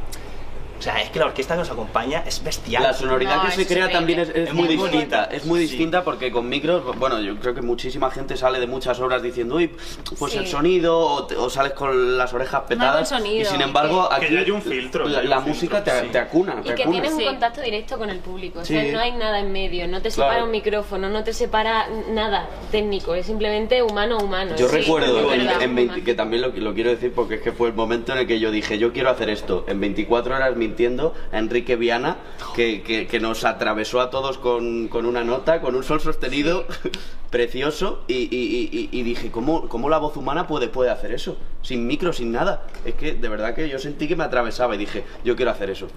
O 0.78 0.82
sea, 0.82 1.02
es 1.02 1.10
que 1.10 1.20
la 1.20 1.26
orquesta 1.26 1.56
que 1.56 1.60
nos 1.60 1.70
acompaña 1.72 2.24
es 2.26 2.44
bestial. 2.44 2.84
La 2.84 2.94
sonoridad 2.94 3.38
No, 3.38 3.46
que 3.46 3.52
se 3.52 3.68
crea 3.68 3.90
también 3.90 4.20
es, 4.20 4.28
increíble. 4.30 4.44
es 4.44 4.50
Es 4.50 4.56
muy 4.56 4.68
muy 4.78 4.90
distinta. 4.90 5.24
Es 5.26 5.46
muy 5.46 5.60
Sí. 5.62 5.68
distinta 5.68 6.04
porque 6.04 6.32
con 6.32 6.48
micros, 6.50 6.84
bueno, 6.98 7.20
yo 7.20 7.36
creo 7.40 7.54
que 7.56 7.62
muchísima 7.62 8.12
gente 8.12 8.38
sale 8.38 8.60
de 8.60 8.68
muchas 8.68 9.00
obras 9.00 9.22
diciendo, 9.22 9.56
uy, 9.56 9.72
pues 10.20 10.34
Sí. 10.34 10.38
el 10.40 10.48
sonido, 10.48 10.98
o, 11.00 11.26
te- 11.26 11.36
o 11.36 11.50
sales 11.50 11.74
con 11.74 12.18
las 12.18 12.34
orejas 12.34 12.64
petadas. 12.68 13.10
sonido, 13.10 13.42
y 13.42 13.46
sin 13.46 13.62
embargo, 13.62 14.08
que- 14.10 14.16
aquí 14.16 14.26
Que 14.28 14.34
ya 14.34 14.40
hay 14.42 14.52
un 14.52 14.62
filtro, 14.62 15.08
la, 15.08 15.40
un 15.40 15.46
música 15.48 15.78
filtro, 15.78 15.94
te, 15.94 16.02
sí. 16.02 16.08
te 16.12 16.20
acuna. 16.20 16.56
Y 16.64 16.68
te 16.68 16.76
que 16.76 16.84
acuna. 16.84 17.02
tienes 17.02 17.14
un 17.18 17.26
contacto 17.26 17.62
directo 17.62 17.98
con 17.98 18.10
el 18.10 18.20
público. 18.20 18.60
O 18.60 18.66
sea, 18.66 18.84
Sí. 18.84 18.92
no 18.92 19.00
hay 19.00 19.12
nada 19.14 19.40
en 19.40 19.52
medio, 19.52 19.88
no 19.88 20.02
te 20.02 20.10
Claro. 20.10 20.30
separa 20.32 20.44
un 20.44 20.52
micrófono, 20.52 21.10
no 21.10 21.24
te 21.24 21.34
separa 21.34 21.88
nada 22.12 22.48
técnico, 22.72 23.16
es 23.16 23.26
simplemente 23.26 23.82
humano 23.82 24.18
a 24.20 24.24
humano. 24.24 24.56
Yo 24.58 24.68
Sí, 24.68 24.78
recuerdo 24.78 25.18
es 25.32 25.34
en, 25.40 25.46
verdad. 25.46 25.62
en 25.62 25.76
20 25.76 26.04
que 26.04 26.14
también 26.14 26.42
lo, 26.42 26.50
lo 26.50 26.74
quiero 26.74 26.90
decir 26.92 27.12
porque 27.14 27.36
es 27.36 27.42
que 27.42 27.52
fue 27.52 27.70
el 27.70 27.74
momento 27.74 28.12
en 28.12 28.20
el 28.20 28.28
que 28.28 28.40
yo 28.40 28.52
dije, 28.52 28.78
yo 28.78 28.94
quiero 28.94 29.10
hacer 29.10 29.30
esto. 29.30 29.66
En 29.68 29.80
24 29.80 30.36
horas 30.36 30.56
mintiendo 30.68 31.14
a 31.32 31.38
Enrique 31.40 31.76
Viana, 31.76 32.18
que, 32.56 32.82
que- 32.84 33.08
que 33.08 33.20
nos 33.20 33.44
atravesó 33.46 34.02
a 34.02 34.10
todos 34.10 34.38
con, 34.38 34.88
con 34.88 35.06
una 35.06 35.24
nota, 35.24 35.62
con 35.62 35.76
un 35.76 35.84
sol 35.84 36.02
sostenido 36.02 36.66
precioso. 37.30 38.04
Y, 38.08 38.14
y- 38.36 38.70
y- 38.72 38.90
y 38.92 39.04
dije, 39.04 39.32
¿cómo, 39.32 39.68
¿cómo 39.70 39.90
la 39.90 39.98
voz 39.98 40.18
humana 40.18 40.48
puede, 40.48 40.68
puede 40.68 40.90
hacer 40.90 41.12
eso? 41.12 41.38
Sin 41.62 41.88
micro, 41.88 42.14
sin 42.14 42.32
nada. 42.32 42.64
Es 42.86 42.96
que 42.96 43.14
de 43.14 43.30
verdad 43.30 43.54
que 43.56 43.70
yo 43.70 43.80
sentí 43.80 44.08
que 44.08 44.16
me 44.16 44.24
atravesaba 44.24 44.76
y 44.76 44.78
dije, 44.78 45.04
yo 45.24 45.36
quiero 45.36 45.52
hacer 45.52 45.70
eso. 45.70 45.88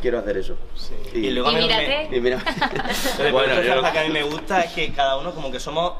Quiero 0.00 0.18
hacer 0.18 0.38
eso. 0.38 0.56
Y 1.14 1.30
luego 1.30 1.48
a 1.48 1.52
y 1.52 1.54
mí 1.56 1.60
me- 1.60 1.66
mírate 1.66 2.16
y 2.16 2.20
mira, 2.20 2.38
Lo 3.18 3.32
bueno, 3.32 3.54
yo- 3.62 3.74
zarza 3.74 3.92
que 3.92 3.98
a 3.98 4.04
mí 4.04 4.10
me 4.10 4.22
gusta 4.22 4.60
es 4.62 4.72
que 4.72 4.92
cada 4.92 5.18
uno 5.18 5.32
como 5.32 5.50
que 5.52 5.60
somos 5.60 5.92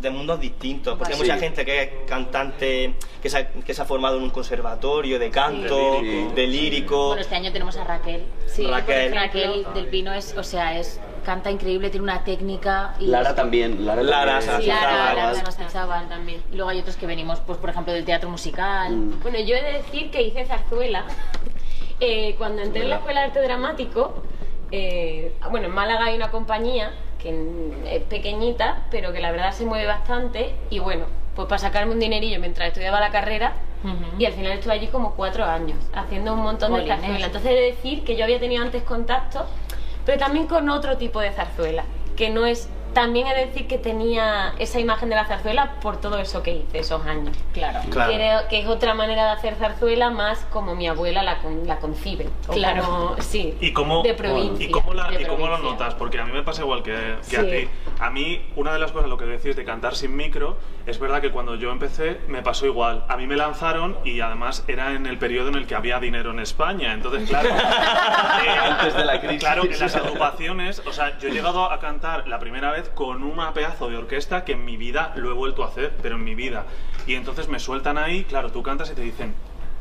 de 0.00 0.10
mundos 0.10 0.40
distintos, 0.40 0.96
porque 0.96 1.12
hay 1.14 1.18
Sí. 1.20 1.24
mucha 1.26 1.38
gente 1.38 1.64
que 1.64 1.82
es 1.82 1.90
cantante, 2.06 2.94
que 3.22 3.28
se, 3.30 3.38
ha, 3.38 3.48
que 3.48 3.74
se 3.74 3.82
ha 3.82 3.84
formado 3.84 4.16
en 4.16 4.24
un 4.24 4.30
conservatorio 4.30 5.18
de 5.18 5.30
canto, 5.30 5.98
Sí. 6.00 6.04
lírico. 6.06 6.34
de 6.34 6.46
lírico. 6.46 7.06
Bueno, 7.08 7.22
este 7.22 7.34
año 7.36 7.52
tenemos 7.52 7.76
a 7.76 7.84
Raquel. 7.84 8.24
Sí, 8.46 8.66
Raquel. 8.66 9.14
Raquel 9.14 9.66
del 9.74 9.86
Pino 9.88 10.12
es, 10.12 10.36
o 10.36 10.42
sea, 10.42 10.78
es 10.78 11.00
canta 11.24 11.50
increíble, 11.50 11.90
tiene 11.90 12.04
una 12.04 12.24
técnica 12.24 12.94
y 12.98 13.06
Lara 13.06 13.34
también. 13.34 13.84
Lara, 13.84 14.02
Lara, 14.02 14.40
también. 14.40 14.60
Sí, 14.62 14.66
Lara, 14.68 15.14
Lara. 15.14 15.50
Sarazábal 15.52 16.08
también. 16.08 16.42
Y 16.52 16.56
luego 16.56 16.70
hay 16.70 16.80
otros 16.80 16.96
que 16.96 17.06
venimos, 17.06 17.40
pues 17.40 17.58
por 17.58 17.68
ejemplo, 17.70 17.92
del 17.92 18.04
teatro 18.04 18.30
musical. 18.30 18.90
Mm. 18.96 19.20
Bueno, 19.22 19.38
yo 19.40 19.54
he 19.56 19.62
de 19.62 19.72
decir 19.74 20.10
que 20.10 20.22
hice 20.22 20.44
zarzuela. 20.46 21.04
Eh, 22.00 22.34
cuando 22.38 22.62
entré 22.62 22.82
en 22.82 22.90
la 22.90 22.96
Escuela 22.96 23.20
de 23.20 23.26
Arte 23.26 23.42
Dramático, 23.42 24.22
eh, 24.72 25.34
bueno, 25.50 25.66
en 25.66 25.74
Málaga 25.74 26.06
hay 26.06 26.16
una 26.16 26.30
compañía 26.30 26.92
que 27.22 27.72
es 27.86 28.02
pequeñita, 28.04 28.86
pero 28.90 29.12
que 29.12 29.20
la 29.20 29.30
verdad 29.30 29.52
se 29.52 29.64
mueve 29.64 29.86
bastante. 29.86 30.54
Y 30.70 30.78
bueno, 30.78 31.06
pues 31.34 31.48
para 31.48 31.58
sacarme 31.58 31.92
un 31.92 32.00
dinerillo 32.00 32.40
mientras 32.40 32.68
estudiaba 32.68 33.00
la 33.00 33.10
carrera, 33.10 33.54
y 34.18 34.26
al 34.26 34.34
final 34.34 34.52
estuve 34.52 34.74
allí 34.74 34.88
como 34.88 35.14
cuatro 35.14 35.44
años, 35.44 35.78
haciendo 35.94 36.34
un 36.34 36.40
montón 36.40 36.74
de 36.74 36.86
zarzuela. 36.86 37.26
Entonces 37.26 37.50
he 37.50 37.54
de 37.54 37.62
decir 37.62 38.04
que 38.04 38.14
yo 38.14 38.24
había 38.24 38.38
tenido 38.38 38.62
antes 38.62 38.82
contacto, 38.82 39.46
pero 40.04 40.18
también 40.18 40.46
con 40.46 40.68
otro 40.68 40.98
tipo 40.98 41.20
de 41.20 41.30
zarzuela, 41.30 41.84
que 42.16 42.28
no 42.28 42.44
es... 42.44 42.68
También 42.94 43.26
he 43.28 43.34
de 43.34 43.46
decir 43.46 43.66
que 43.66 43.78
tenía 43.78 44.54
esa 44.58 44.80
imagen 44.80 45.08
de 45.10 45.16
la 45.16 45.24
zarzuela 45.26 45.74
por 45.80 45.98
todo 46.00 46.18
eso 46.18 46.42
que 46.42 46.52
hice 46.56 46.78
esos 46.80 47.04
años. 47.06 47.36
Claro. 47.52 47.80
Claro. 47.90 48.12
Creo 48.12 48.48
que 48.48 48.60
es 48.60 48.66
otra 48.66 48.94
manera 48.94 49.24
de 49.26 49.30
hacer 49.30 49.54
zarzuela 49.54 50.10
más 50.10 50.40
como 50.50 50.74
mi 50.74 50.88
abuela 50.88 51.22
la, 51.22 51.38
con- 51.38 51.66
la 51.66 51.78
concibe. 51.78 52.28
Claro. 52.50 52.84
como- 52.84 53.16
sí. 53.22 53.56
¿Y 53.60 53.72
cómo, 53.72 54.02
De 54.02 54.14
provincia. 54.14 54.66
¿y 54.66 54.70
cómo, 54.70 54.92
la- 54.94 55.10
de 55.10 55.22
y 55.22 55.24
cómo 55.26 55.46
lo 55.46 55.54
provincia. 55.56 55.70
notas? 55.72 55.94
Porque 55.94 56.18
a 56.18 56.24
mí 56.24 56.32
me 56.32 56.42
pasa 56.42 56.62
igual 56.62 56.82
que, 56.82 57.16
que 57.28 57.36
a 57.36 57.42
ti. 57.42 57.68
A 58.00 58.08
mí, 58.10 58.40
una 58.56 58.72
de 58.72 58.78
las 58.78 58.92
cosas, 58.92 59.10
lo 59.10 59.18
que 59.18 59.26
decís 59.26 59.54
de 59.56 59.64
cantar 59.64 59.94
sin 59.94 60.16
micro, 60.16 60.56
es 60.86 60.98
verdad 60.98 61.20
que 61.20 61.30
cuando 61.30 61.54
yo 61.56 61.70
empecé 61.70 62.18
me 62.28 62.42
pasó 62.42 62.64
igual. 62.66 63.04
A 63.08 63.16
mí 63.18 63.26
me 63.26 63.36
lanzaron 63.36 63.98
y 64.04 64.20
además 64.20 64.64
era 64.68 64.92
en 64.94 65.04
el 65.06 65.18
periodo 65.18 65.48
en 65.50 65.56
el 65.56 65.66
que 65.66 65.74
había 65.74 66.00
dinero 66.00 66.30
en 66.30 66.40
España. 66.40 66.94
Entonces, 66.94 67.28
claro. 67.28 67.48
eh, 67.50 68.48
Antes 68.58 68.94
de 68.96 69.04
la 69.04 69.20
crisis. 69.20 69.38
Claro, 69.40 69.64
en 69.64 69.78
las 69.78 69.94
agrupaciones, 69.96 70.82
o 70.86 70.92
sea, 70.92 71.18
yo 71.18 71.28
he 71.28 71.32
llegado 71.32 71.70
a 71.70 71.78
cantar 71.78 72.26
la 72.26 72.38
primera 72.38 72.72
vez 72.72 72.88
con 72.88 73.22
una 73.22 73.52
pedazo 73.52 73.90
de 73.90 73.98
orquesta 73.98 74.44
que 74.44 74.52
en 74.52 74.64
mi 74.64 74.76
vida 74.78 75.12
lo 75.16 75.30
he 75.30 75.34
vuelto 75.34 75.62
a 75.62 75.68
hacer, 75.68 75.92
pero 76.02 76.16
en 76.16 76.24
mi 76.24 76.34
vida. 76.34 76.64
Y 77.06 77.14
entonces 77.14 77.48
me 77.48 77.58
sueltan 77.58 77.98
ahí, 77.98 78.24
claro, 78.24 78.50
tú 78.50 78.62
cantas 78.62 78.90
y 78.90 78.94
te 78.94 79.02
dicen, 79.02 79.34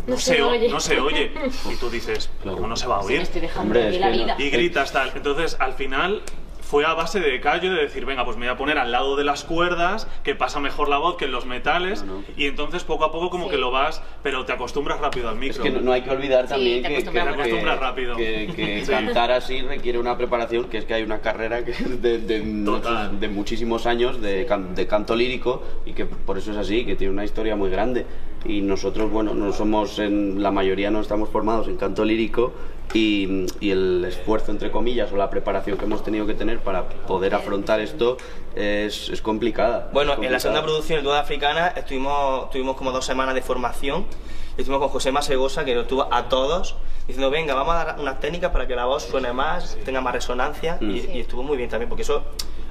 no, 0.08 0.16
No 0.16 0.20
se 0.20 0.42
o- 0.42 0.50
oye". 0.50 0.70
no 0.70 0.80
se 0.82 1.00
oye. 1.00 1.32
Y 1.72 1.76
tú 1.78 1.90
dices. 1.90 2.30
¿cómo 2.44 2.68
no 2.68 2.76
se 2.76 2.86
va 2.88 2.98
a 2.98 3.02
Sí, 3.04 3.08
me 3.08 3.14
oír? 3.14 3.22
estoy 3.22 3.42
dejando 3.42 3.62
Hombre, 3.64 3.90
es 3.96 4.00
la 4.02 4.10
vida. 4.10 4.36
Y 4.38 4.50
gritas 4.50 4.92
tal. 4.92 5.12
Entonces, 5.16 5.56
al 5.60 5.74
final 5.74 6.22
fue 6.70 6.86
a 6.86 6.94
base 6.94 7.20
de 7.20 7.40
callo 7.42 7.74
de 7.74 7.82
decir, 7.82 8.06
venga, 8.06 8.24
pues 8.24 8.38
me 8.38 8.46
voy 8.46 8.54
a 8.54 8.58
poner 8.58 8.78
al 8.78 8.92
lado 8.92 9.16
de 9.16 9.24
las 9.24 9.44
cuerdas, 9.44 10.08
que 10.24 10.36
pasa 10.36 10.60
mejor 10.60 10.88
la 10.88 11.00
voz 11.00 11.18
que 11.18 11.26
en 11.26 11.32
los 11.32 11.48
metales, 11.48 12.04
No, 12.04 12.18
no. 12.20 12.24
y 12.38 12.46
entonces 12.46 12.84
poco 12.84 13.06
a 13.06 13.12
poco 13.12 13.32
como 13.32 13.46
Sí. 13.46 13.50
que 13.52 13.58
lo 13.58 13.72
vas, 13.72 14.04
pero 14.22 14.46
te 14.46 14.54
acostumbras 14.54 15.00
rápido 15.00 15.30
al 15.30 15.34
Es 15.36 15.40
micro. 15.40 15.64
que 15.64 15.72
no, 15.72 15.82
no 15.82 15.92
hay 15.94 16.04
que 16.04 16.12
olvidar 16.12 16.44
Sí, 16.46 16.50
también 16.54 16.84
te 16.84 16.90
que, 16.90 17.04
que- 17.12 17.66
rápido. 17.76 18.16
Sí. 18.56 18.84
cantar 18.88 19.32
así 19.32 19.62
requiere 19.64 19.98
una 19.98 20.16
preparación, 20.16 20.66
que 20.66 20.78
es 20.78 20.86
que 20.86 20.94
hay 20.94 21.02
una 21.02 21.22
carrera 21.22 21.66
que 21.66 21.72
es 21.72 22.02
de, 22.04 22.20
de- 22.20 23.28
muchísimos 23.30 23.88
años 23.88 24.22
de, 24.22 24.46
can- 24.46 24.76
de 24.76 24.86
canto 24.86 25.16
lírico 25.16 25.64
y 25.88 25.94
que 25.94 26.06
por 26.06 26.38
eso 26.38 26.52
es 26.52 26.58
así, 26.58 26.86
que 26.86 26.96
tiene 26.96 27.12
una 27.14 27.26
historia 27.26 27.56
muy 27.56 27.72
grande. 27.72 28.06
y 28.46 28.62
nosotros, 28.62 29.10
bueno, 29.12 29.34
no 29.34 29.52
somos, 29.52 29.98
en 30.00 30.42
la 30.42 30.52
mayoría 30.52 30.90
no 30.92 31.02
estamos 31.02 31.28
formados 31.30 31.68
en 31.68 31.76
canto 31.78 32.06
lírico 32.06 32.54
y, 32.94 33.46
y 33.60 33.72
el 33.72 34.04
esfuerzo, 34.06 34.52
entre 34.52 34.72
comillas, 34.72 35.12
o 35.12 35.18
la 35.18 35.30
preparación 35.30 35.78
que 35.78 35.86
hemos 35.86 36.04
tenido 36.04 36.26
que 36.26 36.34
tener 36.34 36.60
para 36.60 36.88
poder 36.90 37.36
afrontar 37.36 37.80
esto 37.80 38.18
es, 38.56 39.10
es 39.10 39.22
complicada. 39.22 39.90
Bueno, 39.94 40.14
Es 40.14 40.20
en 40.20 40.32
la 40.32 40.40
segunda 40.40 40.62
complicada. 40.62 40.64
producción, 40.64 40.98
el 41.00 41.04
Duda 41.06 41.20
Africana, 41.20 41.68
estuvimos, 41.76 42.50
tuvimos 42.50 42.76
como 42.76 42.92
dos 42.92 43.06
semanas 43.06 43.36
de 43.36 43.42
formación. 43.42 44.06
Estuvimos 44.58 44.82
con 44.82 44.90
José 44.90 45.12
Masegosa, 45.12 45.64
que 45.64 45.74
nos 45.74 45.88
tuvo 45.88 46.14
a 46.14 46.28
todos, 46.28 46.76
diciendo, 47.08 47.30
venga, 47.30 47.54
vamos 47.54 47.76
a 47.76 47.86
dar 47.86 48.00
unas 48.00 48.20
técnicas 48.20 48.52
para 48.52 48.68
que 48.68 48.76
la 48.76 48.86
voz 48.86 49.04
suene 49.04 49.32
más, 49.32 49.78
tenga 49.86 50.02
más 50.02 50.14
resonancia. 50.14 50.78
Mm. 50.82 50.90
Y, 50.92 50.98
y 51.14 51.20
estuvo 51.22 51.44
muy 51.44 51.56
bien 51.56 51.70
también, 51.70 51.88
porque 51.88 52.02
eso, 52.02 52.24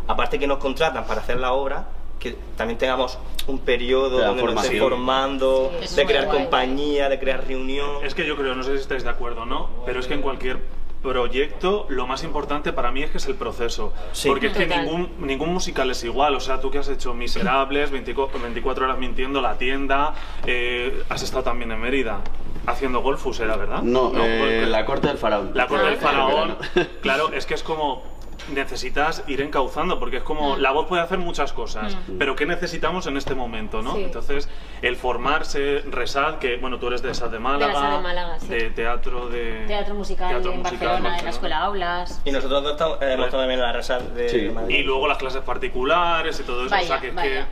aparte 0.06 0.38
que 0.38 0.46
nos 0.46 0.58
contratan 0.58 1.04
para 1.06 1.20
hacer 1.22 1.38
la 1.38 1.52
obra, 1.52 1.86
que 2.18 2.36
también 2.56 2.78
tengamos 2.78 3.18
un 3.46 3.60
periodo 3.60 4.18
donde 4.20 4.42
nos 4.42 4.64
esté 4.64 4.78
formando, 4.78 5.72
Sí, 5.84 5.96
de 5.96 6.04
crear 6.06 6.26
guay. 6.26 6.38
compañía, 6.38 7.08
de 7.08 7.18
crear 7.18 7.46
reunión. 7.46 8.04
Es 8.04 8.14
que 8.14 8.26
yo 8.26 8.36
creo, 8.36 8.54
no 8.54 8.62
sé 8.62 8.74
si 8.76 8.82
estáis 8.82 9.04
de 9.04 9.10
acuerdo 9.10 9.42
o 9.42 9.46
no, 9.46 9.70
pero 9.86 10.00
es 10.00 10.06
que 10.06 10.14
en 10.14 10.22
cualquier 10.22 10.58
proyecto 11.02 11.86
lo 11.88 12.06
más 12.06 12.24
importante 12.24 12.72
para 12.72 12.90
mí 12.90 13.02
es 13.04 13.10
que 13.10 13.18
es 13.18 13.26
el 13.26 13.36
proceso. 13.36 13.92
Sí. 14.12 14.28
Porque 14.28 14.48
es 14.48 14.52
que 14.56 14.66
ningún, 14.66 15.10
ningún 15.20 15.52
musical 15.52 15.90
es 15.90 16.02
igual. 16.04 16.34
O 16.34 16.40
sea, 16.40 16.60
tú 16.60 16.70
que 16.70 16.78
has 16.78 16.88
hecho 16.88 17.14
Miserables, 17.14 17.90
24, 17.90 18.40
24 18.40 18.84
horas 18.84 18.98
mintiendo, 18.98 19.40
La 19.40 19.56
tienda, 19.56 20.14
eh, 20.44 21.02
has 21.08 21.22
estado 21.22 21.44
también 21.44 21.70
en 21.72 21.80
Mérida 21.80 22.20
haciendo 22.66 23.00
Golfus, 23.00 23.40
¿era 23.40 23.56
verdad? 23.56 23.80
No, 23.82 24.08
eh, 24.08 24.38
porque- 24.40 24.66
la 24.66 24.84
corte 24.84 25.06
del 25.08 25.18
faraón. 25.18 25.52
La 25.54 25.66
corte 25.68 25.86
Ah, 25.86 25.90
del 25.90 25.98
claro. 25.98 26.16
faraón, 26.28 26.58
claro, 27.00 27.32
es 27.32 27.46
que 27.46 27.54
es 27.54 27.62
como 27.62 28.02
necesitas 28.52 29.22
ir 29.26 29.40
encauzando 29.40 29.98
porque 29.98 30.18
es 30.18 30.22
como 30.22 30.56
la 30.56 30.70
voz 30.70 30.86
puede 30.86 31.02
hacer 31.02 31.18
muchas 31.18 31.52
cosas, 31.52 31.96
pero 32.18 32.36
¿qué 32.36 32.46
necesitamos 32.46 33.06
en 33.06 33.16
este 33.16 33.34
momento, 33.34 33.82
no? 33.82 33.94
Sí. 33.94 34.04
Entonces, 34.04 34.48
el 34.82 34.96
formarse, 34.96 35.82
Resad, 35.90 36.38
que 36.38 36.56
bueno, 36.56 36.78
tú 36.78 36.88
eres 36.88 37.02
de 37.02 37.14
SAD 37.14 37.30
de 37.30 37.38
Málaga, 37.38 37.96
de 37.96 38.02
Málaga, 38.02 38.38
sí. 38.40 38.48
de 38.48 38.70
teatro 38.70 39.28
de 39.28 39.64
Teatro 39.66 39.94
musical 39.94 40.28
teatro 40.30 40.52
en 40.52 40.58
musical, 40.58 40.88
Barcelona, 40.88 41.18
en 41.18 41.24
la. 41.24 41.30
Escuela 41.30 41.58
Aulas. 41.58 42.20
Y 42.24 42.32
nosotros 42.32 42.62
dos 42.62 42.72
estamos, 42.72 43.02
eh, 43.02 43.12
hemos 43.12 43.26
estado 43.26 43.42
también 43.42 43.60
en 43.60 43.66
la 43.66 43.72
Resal 43.72 44.14
de, 44.14 44.28
Sí. 44.28 44.40
de 44.40 44.50
Madrid. 44.52 44.76
Y 44.78 44.82
luego 44.82 45.06
las 45.08 45.18
clases 45.18 45.42
particulares 45.42 46.38
y 46.40 46.42
todo 46.42 46.66
eso, 46.66 46.74
o 46.74 46.78
sea 46.78 46.88
Vaya, 46.88 47.00
que 47.00 47.08
es 47.08 47.14
vaya. 47.14 47.48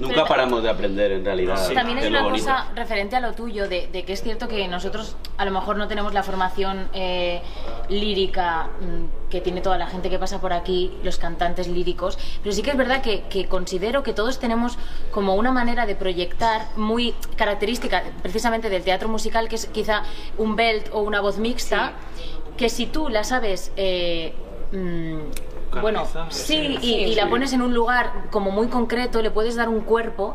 Nunca 0.00 0.14
Pero- 0.14 0.26
paramos 0.26 0.62
de 0.62 0.70
aprender, 0.70 1.12
en 1.12 1.24
realidad. 1.24 1.56
Sí. 1.68 1.74
También 1.74 2.00
lo 2.02 2.08
una 2.08 2.22
bonito. 2.22 2.44
cosa 2.46 2.66
referente 2.74 3.16
a 3.16 3.20
lo 3.20 3.34
tuyo, 3.34 3.68
de, 3.68 3.88
de 3.92 4.02
que 4.04 4.14
es 4.14 4.22
cierto 4.22 4.48
que 4.48 4.66
nosotros 4.66 5.16
a 5.36 5.44
lo 5.44 5.50
mejor 5.50 5.76
no 5.76 5.86
tenemos 5.88 6.14
la 6.14 6.22
formación 6.22 6.88
eh, 6.94 7.42
lírica 7.90 8.68
mm, 8.80 9.28
que 9.30 9.40
tiene 9.40 9.60
toda 9.60 9.76
la 9.78 9.86
gente 9.86 10.08
que 10.10 10.18
pasa 10.18 10.40
por 10.40 10.52
aquí, 10.52 10.90
los 11.02 11.18
cantantes 11.18 11.68
líricos, 11.68 12.18
pero 12.42 12.52
sí 12.54 12.62
que 12.62 12.70
es 12.70 12.76
verdad 12.76 13.02
que, 13.02 13.22
que 13.28 13.46
considero 13.46 14.02
que 14.02 14.12
todos 14.12 14.38
tenemos 14.38 14.78
como 15.10 15.34
una 15.34 15.52
manera 15.52 15.84
de 15.86 15.94
proyectar 15.94 16.62
muy 16.76 17.14
característica 17.36 18.02
precisamente 18.22 18.70
del 18.70 18.82
teatro 18.82 19.08
musical, 19.08 19.48
que 19.48 19.56
es 19.56 19.66
quizá 19.66 20.02
un 20.38 20.56
belt 20.56 20.88
o 20.92 21.00
una 21.00 21.20
voz 21.20 21.38
mixta, 21.38 21.92
que 22.56 22.68
si 22.68 22.86
tú 22.86 23.08
la 23.08 23.22
sabes... 23.24 23.70
eh, 23.76 24.32
bueno, 25.80 26.06
sí, 26.30 26.78
y, 26.82 26.94
y 26.94 27.14
la 27.14 27.24
Sí. 27.24 27.28
pones 27.30 27.52
en 27.52 27.62
un 27.62 27.74
lugar 27.74 28.12
como 28.30 28.50
muy 28.50 28.68
concreto, 28.68 29.22
le 29.22 29.30
puedes 29.30 29.56
dar 29.56 29.68
un 29.68 29.80
cuerpo 29.80 30.34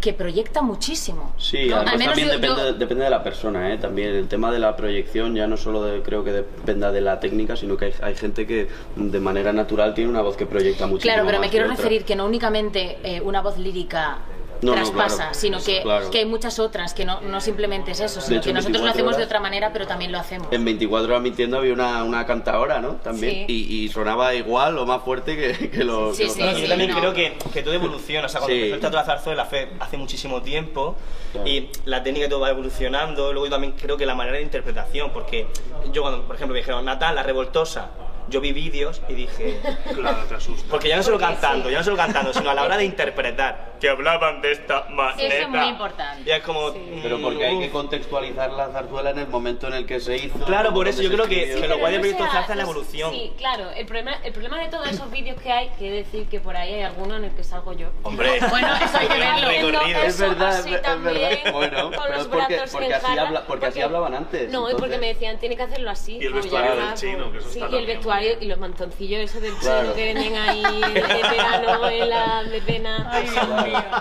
que 0.00 0.12
proyecta 0.12 0.62
muchísimo. 0.62 1.32
Sí, 1.38 1.66
¿no? 1.68 1.76
además 1.76 1.92
Al 1.94 1.98
menos 1.98 2.14
también 2.14 2.28
yo- 2.28 2.34
depende, 2.40 2.62
yo- 2.62 2.72
depende 2.78 3.04
de 3.04 3.10
la 3.10 3.22
persona, 3.24 3.72
¿eh? 3.74 3.78
También 3.78 4.10
el 4.14 4.28
tema 4.28 4.52
de 4.52 4.60
la 4.60 4.76
proyección 4.76 5.34
ya 5.34 5.48
no 5.48 5.56
solo 5.56 5.82
de- 5.82 6.02
creo 6.02 6.22
que 6.22 6.30
dependa 6.30 6.92
de 6.92 7.00
la 7.00 7.18
técnica, 7.18 7.56
sino 7.56 7.76
que 7.76 7.86
hay, 7.86 7.94
hay 8.02 8.14
gente 8.14 8.46
que 8.46 8.68
de 8.94 9.18
manera 9.20 9.52
natural 9.52 9.94
tiene 9.94 10.08
una 10.10 10.22
voz 10.22 10.36
que 10.36 10.46
proyecta 10.46 10.86
muchísimo 10.86 11.12
Claro, 11.14 11.26
pero 11.26 11.40
me 11.40 11.48
quiero 11.50 11.66
que 11.66 11.72
otra. 11.72 11.82
referir 11.82 12.04
que 12.04 12.14
no 12.14 12.26
únicamente 12.26 12.98
eh, 13.02 13.20
una 13.20 13.40
voz 13.42 13.58
lírica 13.58 14.18
No, 14.62 14.72
no, 14.74 14.76
traspasa, 14.82 15.16
claro. 15.16 15.34
sino 15.34 15.58
que, 15.62 15.82
Claro. 15.82 16.10
que 16.10 16.18
hay 16.18 16.24
muchas 16.26 16.58
otras, 16.58 16.94
que 16.94 17.04
no, 17.04 17.20
no 17.20 17.40
simplemente 17.40 17.92
es 17.92 18.00
eso, 18.00 18.20
sino 18.20 18.38
hecho, 18.38 18.48
que 18.50 18.52
nosotros 18.54 18.78
lo 18.80 18.84
24 18.86 18.90
hacemos 18.92 19.16
de 19.16 19.24
otra 19.24 19.40
manera, 19.40 19.72
pero 19.72 19.86
también 19.86 20.10
lo 20.12 20.18
hacemos. 20.18 20.48
En 20.50 20.64
24 20.64 21.08
horas 21.08 21.22
mintiendo 21.22 21.58
había 21.58 21.72
una, 21.72 22.02
una 22.04 22.26
cantadora, 22.26 22.80
¿no? 22.80 22.94
También. 22.96 23.46
Sí. 23.46 23.66
Y, 23.70 23.84
y 23.84 23.88
sonaba 23.88 24.34
igual 24.34 24.76
o 24.78 24.86
más 24.86 25.02
fuerte 25.02 25.36
que, 25.36 25.70
que 25.70 25.84
lo 25.84 26.12
Sí, 26.12 26.22
que 26.22 26.28
lo 26.28 26.32
sí, 26.34 26.40
No, 26.40 26.46
otros. 26.48 26.62
yo 26.62 26.68
también 26.68 26.90
no. 26.90 26.98
creo 26.98 27.14
que, 27.14 27.36
que 27.52 27.62
todo 27.62 27.74
evoluciona. 27.74 28.26
O 28.26 28.28
sea, 28.28 28.40
cuando 28.40 28.54
Sí. 28.54 28.60
empezó 28.62 28.74
el 28.74 28.80
Teatro 28.80 28.98
de 29.00 29.06
la 29.06 29.12
Zarzuela 29.14 29.44
fue 29.44 29.68
hace 29.80 29.96
muchísimo 29.96 30.42
tiempo 30.42 30.96
Claro. 31.32 31.46
y 31.48 31.70
la 31.84 32.02
técnica 32.02 32.28
todo 32.28 32.40
va 32.40 32.50
evolucionando. 32.50 33.32
Luego 33.32 33.46
yo 33.46 33.50
también 33.52 33.74
creo 33.80 33.96
que 33.96 34.06
la 34.06 34.14
manera 34.14 34.36
de 34.38 34.42
interpretación, 34.42 35.10
porque 35.12 35.46
yo 35.92 36.02
cuando, 36.02 36.22
por 36.22 36.36
ejemplo, 36.36 36.54
me 36.54 36.60
dijeron, 36.60 36.84
Natal, 36.84 37.14
la 37.14 37.22
revoltosa, 37.22 37.90
yo 38.28 38.40
vi 38.40 38.52
vídeos 38.52 39.00
y 39.08 39.14
dije... 39.14 39.60
Claro, 39.94 40.18
te 40.28 40.34
asusta. 40.34 40.64
Porque 40.70 40.88
ya 40.88 40.96
no 40.96 41.02
solo 41.02 41.18
cantando, 41.18 41.70
ya 41.70 41.78
no 41.78 41.84
solo 41.84 41.96
cantando, 41.96 42.32
sino 42.32 42.50
a 42.50 42.54
la 42.54 42.62
hora 42.62 42.76
de 42.76 42.84
interpretar, 42.84 43.74
que 43.80 43.88
hablaban 43.88 44.40
de 44.40 44.52
esta 44.52 44.84
manera. 44.90 45.34
Eso 45.34 45.42
es 45.44 45.48
muy 45.48 45.68
importante. 45.68 46.24
Ya 46.24 46.36
es 46.36 46.42
como... 46.42 46.72
Pero 47.02 47.20
porque 47.20 47.46
hay 47.46 47.56
mm, 47.56 47.60
que 47.60 47.70
contextualizar 47.70 48.50
la 48.52 48.68
zarzuela 48.68 49.10
en 49.10 49.18
el 49.20 49.28
momento 49.28 49.66
en 49.68 49.74
el 49.74 49.86
que 49.86 50.00
se 50.00 50.16
hizo. 50.16 50.38
Claro, 50.40 50.72
por 50.74 50.88
eso 50.88 51.02
yo 51.02 51.10
creo 51.10 51.26
que- 51.26 51.42
escribió. 51.42 51.62
que 51.62 51.68
lo 51.68 51.74
pero 51.74 51.80
guay 51.80 51.92
del 51.92 52.00
no 52.00 52.02
proyecto 52.02 52.24
sea- 52.24 52.32
Zarza 52.40 52.52
es 52.52 52.56
la 52.56 52.62
evolución. 52.64 53.10
Sí, 53.12 53.32
claro. 53.38 53.70
El 53.70 53.86
problema, 53.86 54.12
el 54.24 54.32
problema 54.32 54.60
de 54.60 54.68
todos 54.68 54.88
esos 54.88 55.10
vídeos 55.10 55.40
que 55.40 55.50
hay, 55.52 55.68
que 55.78 55.90
decir 55.90 56.28
que 56.28 56.40
por 56.40 56.56
ahí 56.56 56.74
hay 56.74 56.82
alguno 56.82 57.16
en 57.16 57.24
el 57.24 57.30
que 57.34 57.44
salgo 57.44 57.72
yo. 57.72 57.88
Hombre, 58.02 58.38
Bueno, 58.50 58.68
eso 58.76 58.98
hay 58.98 59.06
que 59.08 59.18
verlo. 59.18 59.50
Es 59.98 60.18
verdad, 60.20 60.48
así 60.48 60.74
es, 60.74 60.82
también, 60.82 61.14
verdad. 61.44 61.52
Bueno, 61.52 61.82
con 61.82 61.90
pero 61.92 62.08
los 62.08 62.20
es 62.22 62.26
porque, 62.28 62.54
brazos 62.56 62.70
porque, 62.72 62.94
así, 62.94 63.18
habla- 63.18 63.44
porque 63.46 63.66
así 63.66 63.72
porque- 63.74 63.82
hablaban 63.84 64.14
antes. 64.14 64.50
No, 64.50 64.66
porque 64.78 64.98
me 64.98 65.08
decían, 65.08 65.38
tiene 65.38 65.56
que 65.56 65.62
hacerlo 65.62 65.90
así. 65.90 66.18
Y 66.20 66.26
el 66.26 66.32
vestuario 66.34 66.76
del 66.76 66.94
chino, 66.94 67.32
que 67.32 67.38
eso 67.38 67.48
Sí, 67.50 67.60
está 67.60 67.70
y 67.70 67.78
el 67.78 67.86
también. 67.86 68.00
Vestuario 68.18 68.44
y 68.44 68.46
los 68.48 68.58
mantoncillos 68.58 69.20
esos 69.20 69.42
del 69.42 69.54
Claro. 69.54 69.82
chino 69.82 69.94
que 69.94 70.04
venden 70.14 70.36
ahí 70.36 70.62
de 70.62 71.00
verano 71.00 71.88
en 71.90 72.08
la 72.10 72.40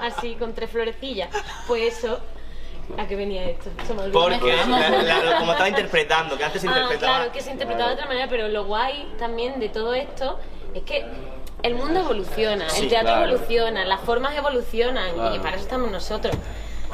así 0.03 0.35
con 0.35 0.53
tres 0.53 0.69
florecillas. 0.69 1.29
Pues 1.67 1.97
eso, 1.97 2.19
¿a 2.97 3.07
qué 3.07 3.15
venía 3.15 3.43
esto? 3.49 3.69
Se 3.85 3.93
me 3.93 4.01
olvidó. 4.03 4.19
Porque 4.21 4.55
la- 4.55 4.89
la- 5.23 5.37
como 5.39 5.51
estaba 5.51 5.69
interpretando, 5.69 6.37
que 6.37 6.43
antes 6.43 6.61
se 6.61 6.67
Ah, 6.67 6.71
interpretaba... 6.71 7.15
claro, 7.17 7.31
que 7.31 7.41
se 7.41 7.51
interpretaba 7.51 7.89
de 7.89 7.95
otra 7.95 8.07
manera, 8.07 8.27
pero 8.29 8.47
lo 8.47 8.65
guay 8.65 9.13
también 9.17 9.59
de 9.59 9.69
todo 9.69 9.93
esto 9.93 10.39
es 10.73 10.83
que 10.83 11.05
el 11.63 11.75
mundo 11.75 12.01
evoluciona, 12.01 12.69
Sí, 12.69 12.83
el 12.83 12.89
teatro 12.89 13.07
claro. 13.13 13.25
evoluciona, 13.29 13.85
las 13.85 14.01
formas 14.01 14.35
evolucionan 14.37 15.33
y 15.33 15.39
para 15.39 15.55
eso 15.55 15.63
estamos 15.63 15.89
nosotros 15.91 16.35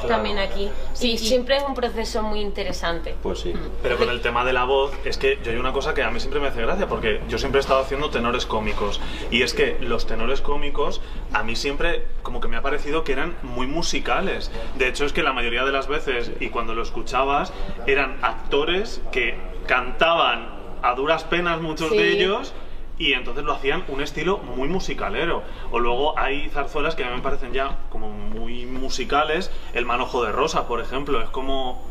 también 0.06 0.38
aquí. 0.38 0.70
Sí, 0.92 1.12
y 1.12 1.18
siempre 1.18 1.56
es 1.56 1.62
un 1.62 1.74
proceso 1.74 2.22
muy 2.22 2.40
interesante. 2.40 3.14
Pues 3.22 3.40
sí. 3.40 3.52
Pero 3.82 3.96
con 3.96 4.08
el 4.10 4.20
tema 4.20 4.44
de 4.44 4.52
la 4.52 4.64
voz, 4.64 4.92
es 5.04 5.18
que 5.18 5.38
yo 5.44 5.50
hay 5.52 5.56
una 5.58 5.72
cosa 5.72 5.94
que 5.94 6.02
a 6.02 6.10
mí 6.10 6.20
siempre 6.20 6.40
me 6.40 6.48
hace 6.48 6.62
gracia, 6.62 6.86
porque 6.86 7.20
yo 7.28 7.38
siempre 7.38 7.58
he 7.58 7.62
estado 7.62 7.80
haciendo 7.80 8.10
tenores 8.10 8.46
cómicos. 8.46 9.00
Y 9.30 9.42
es 9.42 9.54
que 9.54 9.76
los 9.80 10.06
tenores 10.06 10.40
cómicos, 10.40 11.00
a 11.32 11.42
mí 11.42 11.56
siempre 11.56 12.04
como 12.22 12.40
que 12.40 12.48
me 12.48 12.56
ha 12.56 12.62
parecido 12.62 13.04
que 13.04 13.12
eran 13.12 13.36
muy 13.42 13.66
musicales. 13.66 14.50
De 14.76 14.88
hecho, 14.88 15.04
es 15.04 15.12
que 15.12 15.22
la 15.22 15.32
mayoría 15.32 15.64
de 15.64 15.72
las 15.72 15.88
veces, 15.88 16.30
y 16.40 16.48
cuando 16.48 16.74
lo 16.74 16.82
escuchabas, 16.82 17.52
eran 17.86 18.18
actores 18.22 19.00
que 19.12 19.36
cantaban 19.66 20.48
a 20.82 20.94
duras 20.94 21.24
penas 21.24 21.60
muchos 21.60 21.90
Sí. 21.90 21.96
de 21.96 22.12
ellos. 22.12 22.52
Y 22.98 23.12
entonces 23.12 23.44
lo 23.44 23.52
hacían 23.52 23.84
un 23.88 24.00
estilo 24.00 24.38
muy 24.38 24.68
musicalero. 24.68 25.42
O 25.72 25.80
luego 25.80 26.18
hay 26.18 26.48
zarzuelas 26.50 26.94
que 26.94 27.04
a 27.04 27.10
mí 27.10 27.16
me 27.16 27.22
parecen 27.22 27.52
ya 27.52 27.78
como 27.90 28.08
muy 28.08 28.66
musicales. 28.66 29.50
El 29.72 29.84
manojo 29.84 30.24
de 30.24 30.30
Rosa, 30.32 30.68
por 30.68 30.80
ejemplo, 30.80 31.20
es 31.20 31.28
como 31.30 31.82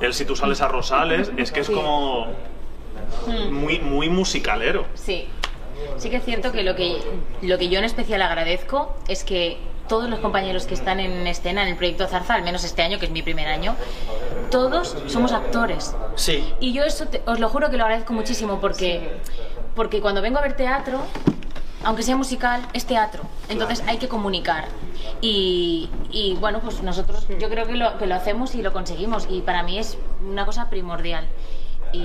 el 0.00 0.12
si 0.14 0.24
tú 0.24 0.34
sales 0.34 0.60
a 0.60 0.68
Rosales, 0.68 1.30
es 1.36 1.52
que 1.52 1.60
es 1.60 1.66
Sí. 1.68 1.72
como 1.72 2.26
muy, 3.50 3.78
muy 3.78 4.08
musicalero. 4.08 4.86
Sí. 4.94 5.28
Sí 5.96 6.10
que 6.10 6.16
es 6.16 6.24
cierto 6.24 6.52
que 6.52 6.62
lo 6.62 6.74
que 6.76 6.98
lo 7.42 7.56
que 7.58 7.68
yo 7.68 7.78
en 7.78 7.84
especial 7.84 8.20
agradezco 8.22 8.94
es 9.08 9.24
que 9.24 9.56
todos 9.88 10.08
los 10.10 10.20
compañeros 10.20 10.66
que 10.66 10.74
están 10.74 11.00
en 11.00 11.26
escena 11.26 11.62
en 11.62 11.68
el 11.68 11.76
proyecto 11.76 12.06
Zarza, 12.06 12.34
al 12.34 12.42
menos 12.44 12.62
este 12.64 12.82
año, 12.82 12.98
que 12.98 13.06
es 13.06 13.10
mi 13.10 13.22
primer 13.22 13.48
año, 13.48 13.74
todos 14.50 14.96
somos 15.06 15.32
actores. 15.32 15.96
Sí. 16.16 16.52
Y 16.60 16.72
yo 16.72 16.84
eso 16.84 17.06
te- 17.06 17.22
os 17.26 17.40
lo 17.40 17.48
juro 17.48 17.70
que 17.70 17.76
lo 17.76 17.84
agradezco 17.84 18.12
muchísimo 18.12 18.60
porque, 18.60 19.10
porque 19.74 20.00
cuando 20.00 20.22
vengo 20.22 20.38
a 20.38 20.42
ver 20.42 20.54
teatro, 20.56 21.00
aunque 21.84 22.02
sea 22.02 22.16
musical, 22.16 22.66
es 22.72 22.84
teatro. 22.86 23.22
Entonces 23.48 23.82
hay 23.86 23.98
que 23.98 24.08
comunicar. 24.08 24.66
Y, 25.20 25.88
y, 26.10 26.34
bueno, 26.36 26.60
pues 26.60 26.82
nosotros 26.82 27.26
yo 27.38 27.48
creo 27.48 27.66
que 27.66 27.74
lo, 27.74 27.96
que 27.98 28.06
lo 28.06 28.14
hacemos 28.14 28.54
y 28.54 28.62
lo 28.62 28.72
conseguimos. 28.72 29.26
Y 29.30 29.40
para 29.42 29.62
mí 29.62 29.78
es 29.78 29.96
una 30.26 30.44
cosa 30.46 30.68
primordial. 30.70 31.26
Y, 31.92 31.98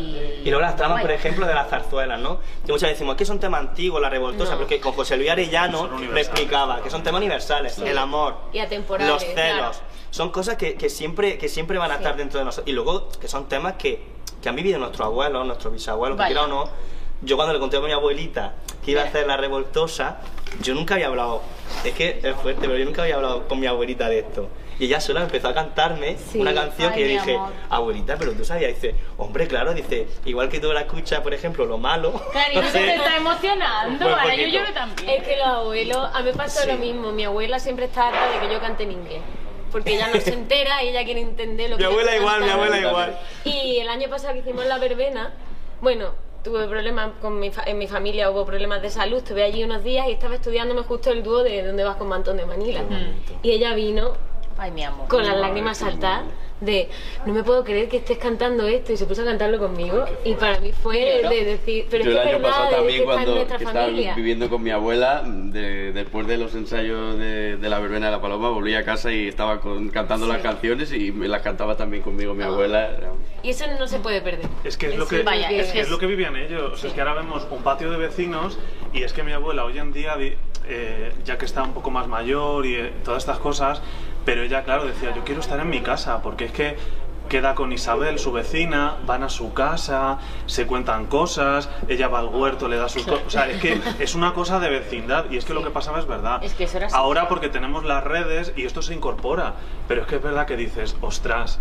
Y 0.43 0.45
luego 0.45 0.61
las 0.61 0.75
tramas, 0.75 1.01
por 1.01 1.11
ejemplo, 1.11 1.45
de 1.45 1.53
las 1.53 1.69
zarzuelas, 1.69 2.19
¿no? 2.19 2.39
Que 2.65 2.71
muchas 2.71 2.83
veces 2.83 2.97
decimos, 2.97 3.13
es 3.13 3.17
que 3.19 3.25
son 3.25 3.39
temas 3.39 3.61
antiguos, 3.61 4.01
la 4.01 4.09
revoltosa, 4.09 4.51
No. 4.53 4.57
pero 4.57 4.67
que 4.67 4.79
con 4.79 4.93
José 4.93 5.15
Luis 5.17 5.29
Arellano 5.29 5.81
universales. 5.83 6.27
explicaba 6.27 6.81
que 6.81 6.89
son 6.89 7.03
temas 7.03 7.19
universales, 7.19 7.77
el 7.77 7.97
amor, 7.97 8.35
Y 8.51 8.59
atemporales, 8.59 9.13
los 9.13 9.21
celos, 9.23 9.35
claro. 9.37 9.73
son 10.09 10.31
cosas 10.31 10.55
que, 10.55 10.73
que 10.75 10.89
siempre, 10.89 11.37
que 11.37 11.49
siempre 11.49 11.77
van 11.77 11.91
a 11.91 11.95
Sí. 11.95 11.99
estar 12.03 12.15
dentro 12.17 12.39
de 12.39 12.45
nosotros. 12.45 12.67
Y 12.67 12.73
luego 12.73 13.09
que 13.21 13.27
son 13.27 13.47
temas 13.47 13.73
que, 13.73 14.03
que 14.41 14.49
han 14.49 14.55
vivido 14.55 14.79
nuestros 14.79 15.05
abuelos, 15.05 15.45
nuestros 15.45 15.71
bisabuelos, 15.71 16.17
que 16.19 16.25
quiera 16.25 16.43
o 16.45 16.47
no. 16.47 16.67
Yo 17.21 17.35
cuando 17.37 17.53
le 17.53 17.59
conté 17.59 17.77
a 17.77 17.81
mi 17.81 17.91
abuelita 17.91 18.53
que 18.83 18.91
iba 18.91 19.01
a 19.01 19.05
hacer 19.05 19.25
la 19.27 19.37
revoltosa, 19.37 20.17
yo 20.61 20.73
nunca 20.75 20.93
había 20.95 21.07
hablado, 21.07 21.41
es 21.83 21.93
que 21.93 22.19
es 22.21 22.35
fuerte, 22.35 22.61
pero 22.67 22.77
yo 22.77 22.85
nunca 22.85 23.01
había 23.03 23.15
hablado 23.15 23.47
con 23.47 23.59
mi 23.59 23.67
abuelita 23.67 24.07
de 24.09 24.19
esto. 24.19 24.49
Y 24.77 24.85
ella 24.85 24.99
sola 24.99 25.21
empezó 25.21 25.47
a 25.47 25.53
cantarme 25.53 26.17
Sí. 26.17 26.37
una 26.39 26.53
canción 26.53 26.91
Ay, 26.91 26.95
que 26.95 27.01
yo 27.01 27.07
mi 27.07 27.13
dije, 27.13 27.35
amor. 27.37 27.53
abuelita, 27.69 28.17
pero 28.17 28.33
tú 28.33 28.43
sabías, 28.43 28.75
dice, 28.75 28.93
hombre, 29.17 29.47
claro, 29.47 29.73
dice, 29.73 30.05
igual 30.25 30.49
que 30.49 30.59
tú 30.59 30.71
la 30.73 30.81
escuchas, 30.81 31.21
por 31.21 31.33
ejemplo, 31.33 31.65
lo 31.65 31.77
malo. 31.77 32.11
Claro, 32.33 32.51
y 32.53 32.55
no 32.61 32.67
sé, 32.67 32.79
te 32.79 32.95
está 32.95 33.15
emocionando, 33.15 34.05
Pues 34.05 34.17
ahora 34.17 34.35
yo 34.35 34.47
lloro 34.47 34.73
también. 34.73 35.09
Es 35.09 35.23
que 35.27 35.37
los 35.37 35.47
abuelos, 35.47 36.09
a 36.13 36.19
mí 36.19 36.25
me 36.25 36.33
pasó 36.33 36.61
Sí. 36.63 36.67
lo 36.67 36.77
mismo. 36.77 37.11
Mi 37.13 37.23
abuela 37.23 37.57
siempre 37.59 37.85
está 37.85 38.09
harta 38.09 38.31
de 38.39 38.45
que 38.47 38.53
yo 38.53 38.59
cante 38.59 38.83
en 38.83 38.91
inglés. 38.91 39.21
porque 39.71 39.95
ella 39.95 40.07
no 40.13 40.21
se 40.21 40.33
entera 40.33 40.83
y 40.83 40.89
ella 40.89 41.03
quiere 41.03 41.19
entender 41.21 41.69
lo 41.69 41.75
Mi 41.77 41.81
que 41.81 41.85
abuela 41.87 42.11
le 42.11 42.17
igual, 42.17 42.43
mi 42.43 42.49
abuela 42.49 42.79
igual. 42.79 43.19
Y 43.45 43.77
el 43.79 43.89
año 43.89 44.09
pasado 44.09 44.33
que 44.33 44.39
hicimos 44.39 44.65
la 44.67 44.77
verbena, 44.77 45.33
bueno, 45.81 46.13
tuve 46.45 46.67
problemas 46.67 47.09
con 47.21 47.39
mi 47.39 47.49
fa- 47.49 47.63
en 47.65 47.77
mi 47.79 47.87
familia, 47.87 48.29
hubo 48.29 48.45
problemas 48.45 48.81
de 48.81 48.89
salud, 48.91 49.17
estuve 49.17 49.43
allí 49.43 49.63
unos 49.63 49.83
días 49.83 50.07
y 50.07 50.11
estaba 50.11 50.35
estudiándome 50.35 50.83
justo 50.83 51.09
el 51.09 51.23
dúo 51.23 51.43
de 51.43 51.63
Dónde 51.65 51.83
vas 51.83 51.95
con 51.97 52.07
Mantón 52.07 52.37
de 52.37 52.45
Manila. 52.45 52.81
Y 53.41 53.51
ella 53.51 53.73
vino 53.73 54.13
Ay, 54.57 54.71
mi 54.71 54.83
amor. 54.83 55.07
con 55.07 55.25
las 55.25 55.35
lágrimas 55.37 55.77
saltar 55.79 56.23
de 56.61 56.87
no 57.25 57.33
me 57.33 57.43
puedo 57.43 57.65
creer 57.65 57.89
que 57.89 57.97
estés 57.97 58.17
cantando 58.17 58.65
esto 58.65 58.93
y 58.93 58.97
se 58.97 59.05
puso 59.05 59.23
a 59.23 59.25
cantarlo 59.25 59.59
conmigo 59.59 60.05
y 60.23 60.35
para 60.35 60.57
mí 60.61 60.71
fue 60.71 61.21
de 61.29 61.43
decir 61.43 61.85
pero 61.91 62.05
Yo 62.05 62.11
es 62.11 62.15
el 62.17 62.23
que 62.23 62.29
es 62.29 62.35
año 62.35 62.43
verdad 62.43 62.49
pasado 62.49 62.69
es 62.69 62.75
también 62.77 63.03
cuando 63.03 63.37
estaba 63.41 63.59
familia 63.85 64.15
viviendo 64.15 64.49
con 64.49 64.63
mi 64.63 64.69
abuela, 64.71 65.23
de- 65.25 65.91
después 65.91 66.25
de 66.27 66.37
los 66.37 66.55
ensayos 66.55 67.17
de, 67.19 67.57
de 67.57 67.69
la 67.69 67.79
verbena 67.79 68.05
de 68.05 68.13
la 68.13 68.21
paloma, 68.21 68.49
volví 68.51 68.73
a 68.73 68.85
casa 68.85 69.11
y 69.11 69.27
estaba 69.27 69.59
con- 69.59 69.89
cantando 69.89 70.25
las 70.27 70.41
canciones 70.41 70.93
y 70.93 71.11
me 71.11 71.27
las 71.27 71.41
cantaba 71.41 71.75
también 71.75 72.01
conmigo 72.01 72.33
mi 72.33 72.43
abuela. 72.43 72.87
Era- 72.87 73.11
y 73.43 73.49
eso 73.49 73.65
no 73.77 73.85
se 73.87 73.99
puede 73.99 74.21
perder. 74.21 74.47
Es 74.63 74.77
que 74.77 74.85
es 74.87 74.95
lo 74.95 75.03
Eso 75.03 75.09
que, 75.17 75.23
Vaya, 75.23 75.49
es, 75.51 75.67
es 75.67 75.73
que 75.73 75.79
es 75.81 75.89
lo 75.89 75.97
que 75.99 76.05
vivían 76.07 76.37
ellos. 76.37 76.71
O 76.73 76.77
sea, 76.77 76.87
es 76.89 76.93
que 76.95 77.01
ahora 77.01 77.15
vemos 77.15 77.45
un 77.51 77.61
patio 77.63 77.91
de 77.91 77.97
vecinos 77.97 78.57
y 78.93 79.03
es 79.03 79.11
que 79.11 79.23
mi 79.23 79.33
abuela 79.33 79.65
hoy 79.65 79.77
en 79.77 79.91
día, 79.91 80.15
eh, 80.67 81.11
ya 81.25 81.37
que 81.37 81.43
está 81.45 81.63
un 81.63 81.73
poco 81.73 81.91
más 81.91 82.07
mayor 82.07 82.65
y 82.65 82.75
eh, 82.75 82.93
todas 83.03 83.23
estas 83.23 83.39
cosas, 83.39 83.81
pero 84.25 84.41
ella, 84.41 84.63
claro, 84.63 84.85
decía, 84.85 85.13
yo 85.15 85.23
quiero 85.23 85.41
estar 85.41 85.59
en 85.59 85.69
mi 85.69 85.81
casa, 85.81 86.21
porque 86.21 86.45
es 86.45 86.51
que 86.51 86.75
queda 87.29 87.55
con 87.55 87.71
Isabel, 87.71 88.19
su 88.19 88.31
vecina, 88.31 88.97
van 89.05 89.23
a 89.23 89.29
su 89.29 89.53
casa, 89.53 90.19
se 90.45 90.67
cuentan 90.67 91.07
cosas, 91.07 91.69
ella 91.87 92.07
va 92.07 92.19
al 92.19 92.27
huerto, 92.27 92.67
le 92.67 92.77
da 92.77 92.87
sus 92.87 93.03
cosas. 93.03 93.25
O 93.25 93.29
sea, 93.29 93.49
es 93.49 93.61
que 93.61 93.79
es 93.99 94.13
una 94.13 94.33
cosa 94.33 94.59
de 94.59 94.69
vecindad 94.69 95.25
y 95.31 95.37
es 95.37 95.45
que 95.45 95.53
lo 95.53 95.63
que 95.63 95.71
pasaba 95.71 95.99
es 95.99 96.05
verdad. 96.05 96.43
Es 96.43 96.53
que 96.53 96.65
eso 96.65 96.77
era 96.77 96.87
así. 96.87 96.95
Ahora 96.95 97.27
porque 97.27 97.49
tenemos 97.49 97.83
las 97.83 98.03
redes 98.03 98.53
y 98.55 98.65
esto 98.65 98.81
se 98.81 98.93
incorpora, 98.93 99.53
pero 99.87 100.01
es 100.01 100.07
que 100.07 100.17
es 100.17 100.21
verdad 100.21 100.45
que 100.45 100.55
dices, 100.55 100.95
ostras, 101.01 101.59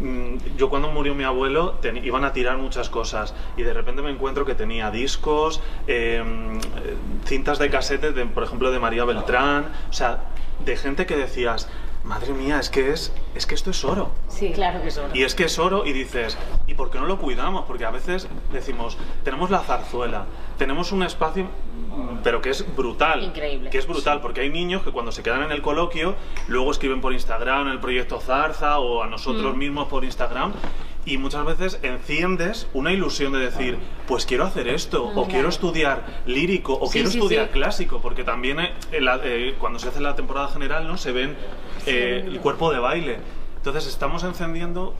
Mm, 0.00 0.56
yo 0.56 0.70
cuando 0.70 0.90
murió 0.90 1.14
mi 1.14 1.24
abuelo 1.24 1.78
iban 2.02 2.24
a 2.24 2.32
tirar 2.32 2.56
muchas 2.56 2.88
cosas 2.88 3.34
y 3.58 3.62
de 3.62 3.74
repente 3.74 4.00
me 4.00 4.10
encuentro 4.10 4.46
que 4.46 4.54
tenía 4.54 4.90
discos, 4.90 5.60
eh, 5.86 6.22
eh, 6.24 6.96
cintas 7.26 7.58
de 7.58 7.68
casetes, 7.68 8.14
de, 8.14 8.24
por 8.24 8.42
ejemplo, 8.42 8.70
de 8.70 8.78
María 8.78 9.04
Beltrán, 9.04 9.66
o 9.90 9.92
sea, 9.92 10.20
de 10.64 10.76
gente 10.76 11.04
que 11.04 11.16
decías, 11.16 11.68
madre 12.04 12.32
mía, 12.32 12.58
es 12.58 12.70
que 12.70 12.90
es, 12.90 13.12
es 13.34 13.46
que 13.46 13.54
esto 13.54 13.70
es 13.70 13.84
oro. 13.84 14.10
sí 14.28 14.52
Claro 14.52 14.82
que 14.82 14.90
son. 14.90 15.14
Y 15.14 15.22
es 15.22 15.34
que 15.34 15.44
es 15.44 15.58
oro 15.58 15.86
y 15.86 15.92
dices, 15.92 16.36
¿y 16.66 16.74
por 16.74 16.90
qué 16.90 16.98
no 16.98 17.06
lo 17.06 17.18
cuidamos? 17.18 17.64
Porque 17.66 17.84
a 17.84 17.90
veces 17.90 18.28
decimos, 18.52 18.96
tenemos 19.24 19.50
la 19.50 19.60
zarzuela, 19.60 20.24
tenemos 20.58 20.92
un 20.92 21.02
espacio, 21.02 21.44
mm, 21.44 22.18
pero 22.22 22.40
que 22.40 22.50
es 22.50 22.64
brutal. 22.76 23.22
Increíble. 23.24 23.70
Que 23.70 23.78
es 23.78 23.86
brutal, 23.86 24.20
porque 24.20 24.40
hay 24.40 24.50
niños 24.50 24.82
que 24.82 24.90
cuando 24.90 25.12
se 25.12 25.22
quedan 25.22 25.42
en 25.42 25.52
el 25.52 25.62
coloquio, 25.62 26.14
luego 26.48 26.70
escriben 26.70 27.00
por 27.00 27.12
Instagram 27.12 27.68
el 27.68 27.80
proyecto 27.80 28.20
Zarza 28.20 28.78
o 28.78 29.02
a 29.02 29.06
nosotros 29.06 29.56
mismos 29.56 29.88
por 29.88 30.04
Instagram. 30.04 30.52
Y 31.06 31.16
muchas 31.18 31.46
veces 31.46 31.78
enciendes 31.82 32.66
una 32.74 32.92
ilusión 32.92 33.32
de 33.32 33.38
decir, 33.38 33.78
pues 34.06 34.26
quiero 34.26 34.44
hacer 34.44 34.68
esto, 34.68 35.04
o 35.06 35.26
quiero 35.26 35.48
estudiar 35.48 36.04
lírico, 36.26 36.76
o 36.80 36.86
Sí, 36.86 36.92
quiero 36.94 37.10
sí, 37.10 37.18
estudiar 37.18 37.46
sí. 37.46 37.52
clásico, 37.52 38.00
porque 38.02 38.22
también 38.22 38.60
eh, 38.60 38.72
la- 39.00 39.18
eh, 39.24 39.54
cuando 39.58 39.78
se 39.78 39.88
hace 39.88 40.00
la 40.00 40.14
temporada 40.14 40.48
general, 40.48 40.86
¿no? 40.86 40.98
Se 40.98 41.12
ven 41.12 41.36
eh, 41.86 42.22
el 42.26 42.38
cuerpo 42.40 42.70
de 42.70 42.78
baile. 42.80 43.18
Entonces 43.56 43.86
estamos 43.86 44.24
encendiendo 44.24 44.94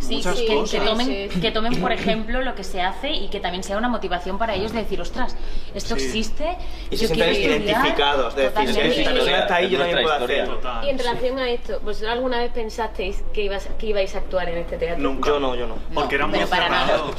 Sí, 0.00 0.16
muchas 0.16 0.38
sí, 0.38 0.46
que, 0.46 0.54
cosas. 0.54 0.70
que 0.80 0.86
tomen, 0.86 1.06
Sí. 1.32 1.40
que 1.40 1.50
tomen, 1.50 1.80
por 1.80 1.92
ejemplo, 1.92 2.40
lo 2.42 2.54
que 2.54 2.64
se 2.64 2.80
hace 2.80 3.10
y 3.10 3.28
que 3.28 3.40
también 3.40 3.62
sea 3.64 3.76
una 3.78 3.88
motivación 3.88 4.38
para 4.38 4.54
ellos 4.54 4.72
de 4.72 4.78
decir, 4.80 5.00
ostras, 5.00 5.36
esto 5.74 5.96
Sí. 5.96 6.04
existe. 6.06 6.56
Y 6.90 6.96
se 6.96 7.02
yo 7.08 7.14
sienten 7.14 7.34
quiero 7.34 7.54
estudiar". 7.54 7.60
identificados, 7.78 8.34
de 8.36 8.42
decir, 8.42 8.58
si 8.58 8.66
Totalmente. 8.66 9.00
esta 9.00 9.12
persona 9.12 9.38
está 9.40 9.54
ahí, 9.56 9.68
yo 9.70 9.78
Es 9.78 9.84
también 9.86 10.02
puedo 10.02 10.24
hacer. 10.24 10.48
y 10.84 10.88
en 10.90 10.98
sí. 10.98 11.04
relación 11.04 11.38
a 11.38 11.50
esto 11.50 11.80
¿vosotros 11.84 12.10
alguna 12.12 12.38
vez 12.38 12.52
pensasteis 12.52 13.22
que, 13.32 13.42
ibas, 13.42 13.68
que 13.78 13.86
ibais 13.86 14.14
a 14.14 14.18
actuar 14.18 14.48
en 14.48 14.58
este 14.58 14.76
teatro? 14.78 15.02
Nunca. 15.02 15.28
Yo 15.30 15.40
no, 15.40 15.54
yo 15.56 15.66
no. 15.66 15.74
Porque 15.94 16.14
era 16.14 16.26
muy 16.26 16.38
pero 16.38 16.50
para 16.50 16.68
nada. 16.68 16.86
cerrado. 16.86 17.10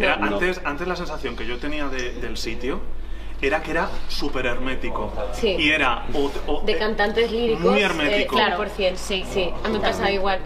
Era- 0.00 0.16
No. 0.16 0.26
antes, 0.34 0.60
antes 0.64 0.88
la 0.88 0.96
sensación 0.96 1.36
que 1.36 1.46
yo 1.46 1.58
tenía 1.58 1.86
de- 1.88 2.12
del 2.14 2.36
sitio 2.36 2.80
era 3.40 3.62
que 3.62 3.70
era 3.70 3.88
súper 4.08 4.46
hermético. 4.46 5.12
Sí. 5.32 5.56
Y 5.58 5.70
era... 5.70 6.04
o- 6.12 6.30
o- 6.52 6.62
de 6.62 6.72
eh, 6.72 6.76
cantantes 6.78 7.30
líricos 7.30 7.60
Muy 7.70 7.80
eh, 7.80 7.84
hermético. 7.84 8.34
claro, 8.34 8.56
por 8.56 8.68
cien, 8.70 8.96
sí, 8.98 9.24
sí, 9.30 9.50
a 9.62 9.68
mí 9.68 9.74
me 9.74 9.80
pasaba 9.80 10.10
igual. 10.10 10.40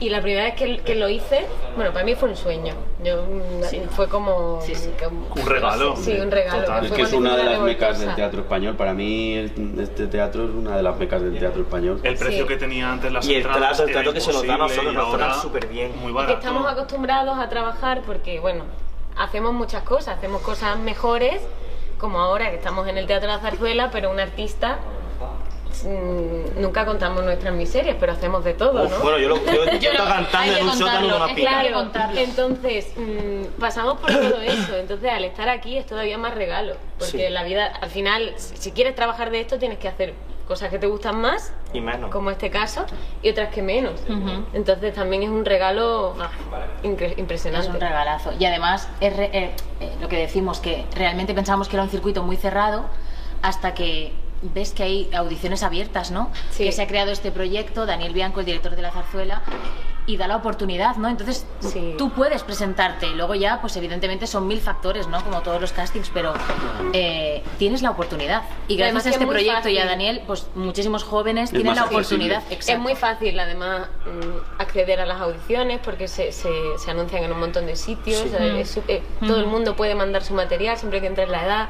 Y 0.00 0.08
la 0.10 0.20
primera 0.20 0.44
vez 0.44 0.54
que, 0.56 0.78
que 0.80 0.96
lo 0.96 1.08
hice, 1.08 1.46
bueno, 1.76 1.92
para 1.92 2.04
mí 2.04 2.14
fue 2.16 2.28
un 2.28 2.36
sueño. 2.36 2.74
Yo, 3.02 3.22
mm, 3.22 3.88
Fue 3.90 4.08
como... 4.08 4.60
Sí, 4.60 4.74
sí. 4.74 4.90
como- 5.02 5.26
Un 5.34 5.46
regalo. 5.46 5.96
Sí, 5.96 6.12
un 6.20 6.30
regalo. 6.32 6.60
Total. 6.62 6.84
Es 6.86 6.92
que 6.92 7.02
es 7.02 7.12
una 7.12 7.36
de 7.36 7.44
las 7.44 7.58
la 7.58 7.64
mecas 7.64 8.00
del 8.00 8.14
teatro 8.14 8.40
español. 8.40 8.74
Para 8.76 8.92
mí 8.92 9.34
este 9.78 10.06
teatro 10.08 10.44
es 10.44 10.50
una 10.50 10.76
de 10.76 10.82
las 10.82 10.98
mecas 10.98 11.22
del 11.22 11.38
teatro 11.38 11.62
español. 11.62 12.00
El 12.02 12.16
precio 12.16 12.42
Sí. 12.42 12.48
que 12.48 12.56
tenía 12.56 12.90
antes 12.90 13.12
las 13.12 13.26
Y 13.26 13.34
el 13.36 13.46
entradas 13.46 13.76
trato, 13.76 13.84
el 13.84 13.92
trato 13.92 14.12
que 14.12 14.20
se 14.20 14.32
nos 14.32 14.46
da 14.46 14.54
a 14.54 14.58
nosotros, 14.58 14.92
y 14.92 14.96
nos 14.96 15.36
súper 15.40 15.66
bien. 15.68 15.92
Muy 15.96 16.04
Y 16.06 16.06
que 16.08 16.12
barato. 16.12 16.38
estamos 16.38 16.66
acostumbrados 16.72 17.38
a 17.38 17.48
trabajar 17.48 18.02
porque, 18.04 18.40
bueno, 18.40 18.64
hacemos 19.16 19.52
muchas 19.54 19.84
cosas, 19.84 20.18
hacemos 20.18 20.42
cosas 20.42 20.76
mejores, 20.78 21.40
como 21.98 22.18
ahora 22.20 22.50
que 22.50 22.56
estamos 22.56 22.88
en 22.88 22.98
el 22.98 23.06
Teatro 23.06 23.28
de 23.30 23.36
la 23.36 23.40
Zarzuela, 23.40 23.90
pero 23.92 24.10
un 24.10 24.18
artista 24.18 24.78
mm, 25.84 26.60
nunca 26.60 26.84
contamos 26.86 27.24
nuestras 27.24 27.52
miserias, 27.54 27.96
pero 27.98 28.12
hacemos 28.12 28.44
de 28.44 28.54
todo, 28.54 28.84
Uf, 28.84 28.90
¿no? 28.90 28.98
bueno, 29.00 29.18
yo, 29.18 29.28
lo, 29.30 29.36
yo, 29.44 29.64
yo 29.80 29.90
estaba 29.90 30.10
cantando 30.10 30.56
en 30.56 30.64
un 30.68 30.72
sótano 30.76 31.06
de 31.08 31.14
una 31.24 31.34
claro. 31.34 31.74
Contarlo. 31.74 32.20
entonces 32.20 32.92
mm, 32.96 33.58
pasamos 33.60 33.98
por 33.98 34.10
todo 34.12 34.40
eso, 34.40 34.76
entonces 34.76 35.10
al 35.10 35.24
estar 35.24 35.48
aquí 35.48 35.76
es 35.76 35.86
todavía 35.86 36.18
más 36.18 36.34
regalo, 36.34 36.76
porque 36.98 37.26
Sí. 37.26 37.32
la 37.32 37.42
vida, 37.42 37.66
al 37.80 37.90
final, 37.90 38.34
si 38.36 38.70
quieres 38.72 38.94
trabajar 38.94 39.30
de 39.30 39.40
esto 39.40 39.58
tienes 39.58 39.78
que 39.78 39.88
hacer 39.88 40.14
cosas 40.46 40.68
que 40.70 40.78
te 40.78 40.86
gustan 40.86 41.18
más, 41.22 41.54
Y 41.72 41.80
menos. 41.80 42.10
como 42.10 42.30
este 42.30 42.50
caso, 42.50 42.84
y 43.22 43.30
otras 43.30 43.48
que 43.48 43.62
menos. 43.62 43.98
Entonces 44.52 44.92
también 44.94 45.22
es 45.22 45.30
un 45.30 45.42
regalo 45.46 46.14
ah, 46.20 46.28
incre- 46.82 47.12
Es 47.12 47.18
impresionante. 47.18 47.70
un 47.70 47.80
regalazo. 47.80 48.30
Y 48.38 48.44
además, 48.44 48.86
es 49.00 49.16
re- 49.16 49.30
eh, 49.32 49.50
eh, 49.80 49.92
lo 50.02 50.08
que 50.08 50.18
decimos, 50.18 50.60
que 50.60 50.84
realmente 50.94 51.32
pensábamos 51.32 51.68
que 51.70 51.76
era 51.76 51.82
un 51.84 51.88
circuito 51.88 52.22
muy 52.22 52.36
cerrado 52.36 52.84
hasta 53.40 53.72
que 53.72 54.12
ves 54.54 54.72
que 54.72 54.82
hay 54.82 55.10
audiciones 55.14 55.62
abiertas, 55.62 56.10
¿no? 56.10 56.30
Sí. 56.50 56.64
Que 56.64 56.72
se 56.72 56.82
ha 56.82 56.86
creado 56.86 57.10
este 57.10 57.30
proyecto, 57.30 57.86
Daniel 57.86 58.12
Bianco, 58.12 58.40
el 58.40 58.46
director 58.46 58.76
de 58.76 58.82
La 58.82 58.90
Zarzuela, 58.90 59.42
y 60.06 60.18
da 60.18 60.28
la 60.28 60.36
oportunidad, 60.36 60.96
¿no? 60.96 61.08
Entonces, 61.08 61.46
Sí. 61.60 61.94
tú 61.96 62.10
puedes 62.10 62.42
presentarte. 62.42 63.06
Luego 63.14 63.34
ya, 63.34 63.62
pues 63.62 63.74
evidentemente 63.78 64.26
son 64.26 64.46
mil 64.46 64.60
factores, 64.60 65.06
¿no? 65.08 65.22
Como 65.24 65.40
todos 65.40 65.58
los 65.62 65.72
castings, 65.72 66.10
pero 66.12 66.34
eh, 66.92 67.42
tienes 67.58 67.80
la 67.80 67.90
oportunidad. 67.92 68.42
Y 68.68 68.74
Y 68.74 68.82
además 68.82 69.04
gracias 69.04 69.06
a 69.06 69.08
es 69.08 69.14
este 69.22 69.26
proyecto 69.26 69.68
y 69.70 69.78
a 69.78 69.82
fácil. 69.82 69.88
Daniel, 69.98 70.22
pues 70.26 70.46
muchísimos 70.54 71.04
jóvenes 71.04 71.44
Es 71.44 71.50
tienen 71.56 71.74
la 71.74 71.84
oportunidad. 71.86 72.42
Es 72.50 72.78
muy 72.78 72.94
fácil, 72.96 73.40
además, 73.40 73.88
mm, 74.04 74.60
acceder 74.60 75.00
a 75.00 75.06
las 75.06 75.20
audiciones 75.22 75.80
porque 75.82 76.06
se, 76.06 76.32
se, 76.32 76.50
se 76.78 76.90
anuncian 76.90 77.24
en 77.24 77.32
un 77.32 77.40
montón 77.40 77.64
de 77.64 77.74
sitios. 77.76 78.20
Sí. 78.20 78.28
eh, 78.38 78.60
es 78.60 78.70
su- 78.72 78.82
eh, 78.88 79.02
Todo 79.26 79.38
el 79.40 79.46
mundo 79.46 79.74
puede 79.74 79.94
mandar 79.94 80.22
su 80.22 80.34
material 80.34 80.76
siempre 80.76 81.00
que 81.00 81.06
entre 81.06 81.24
en 81.24 81.32
la 81.32 81.44
edad. 81.46 81.68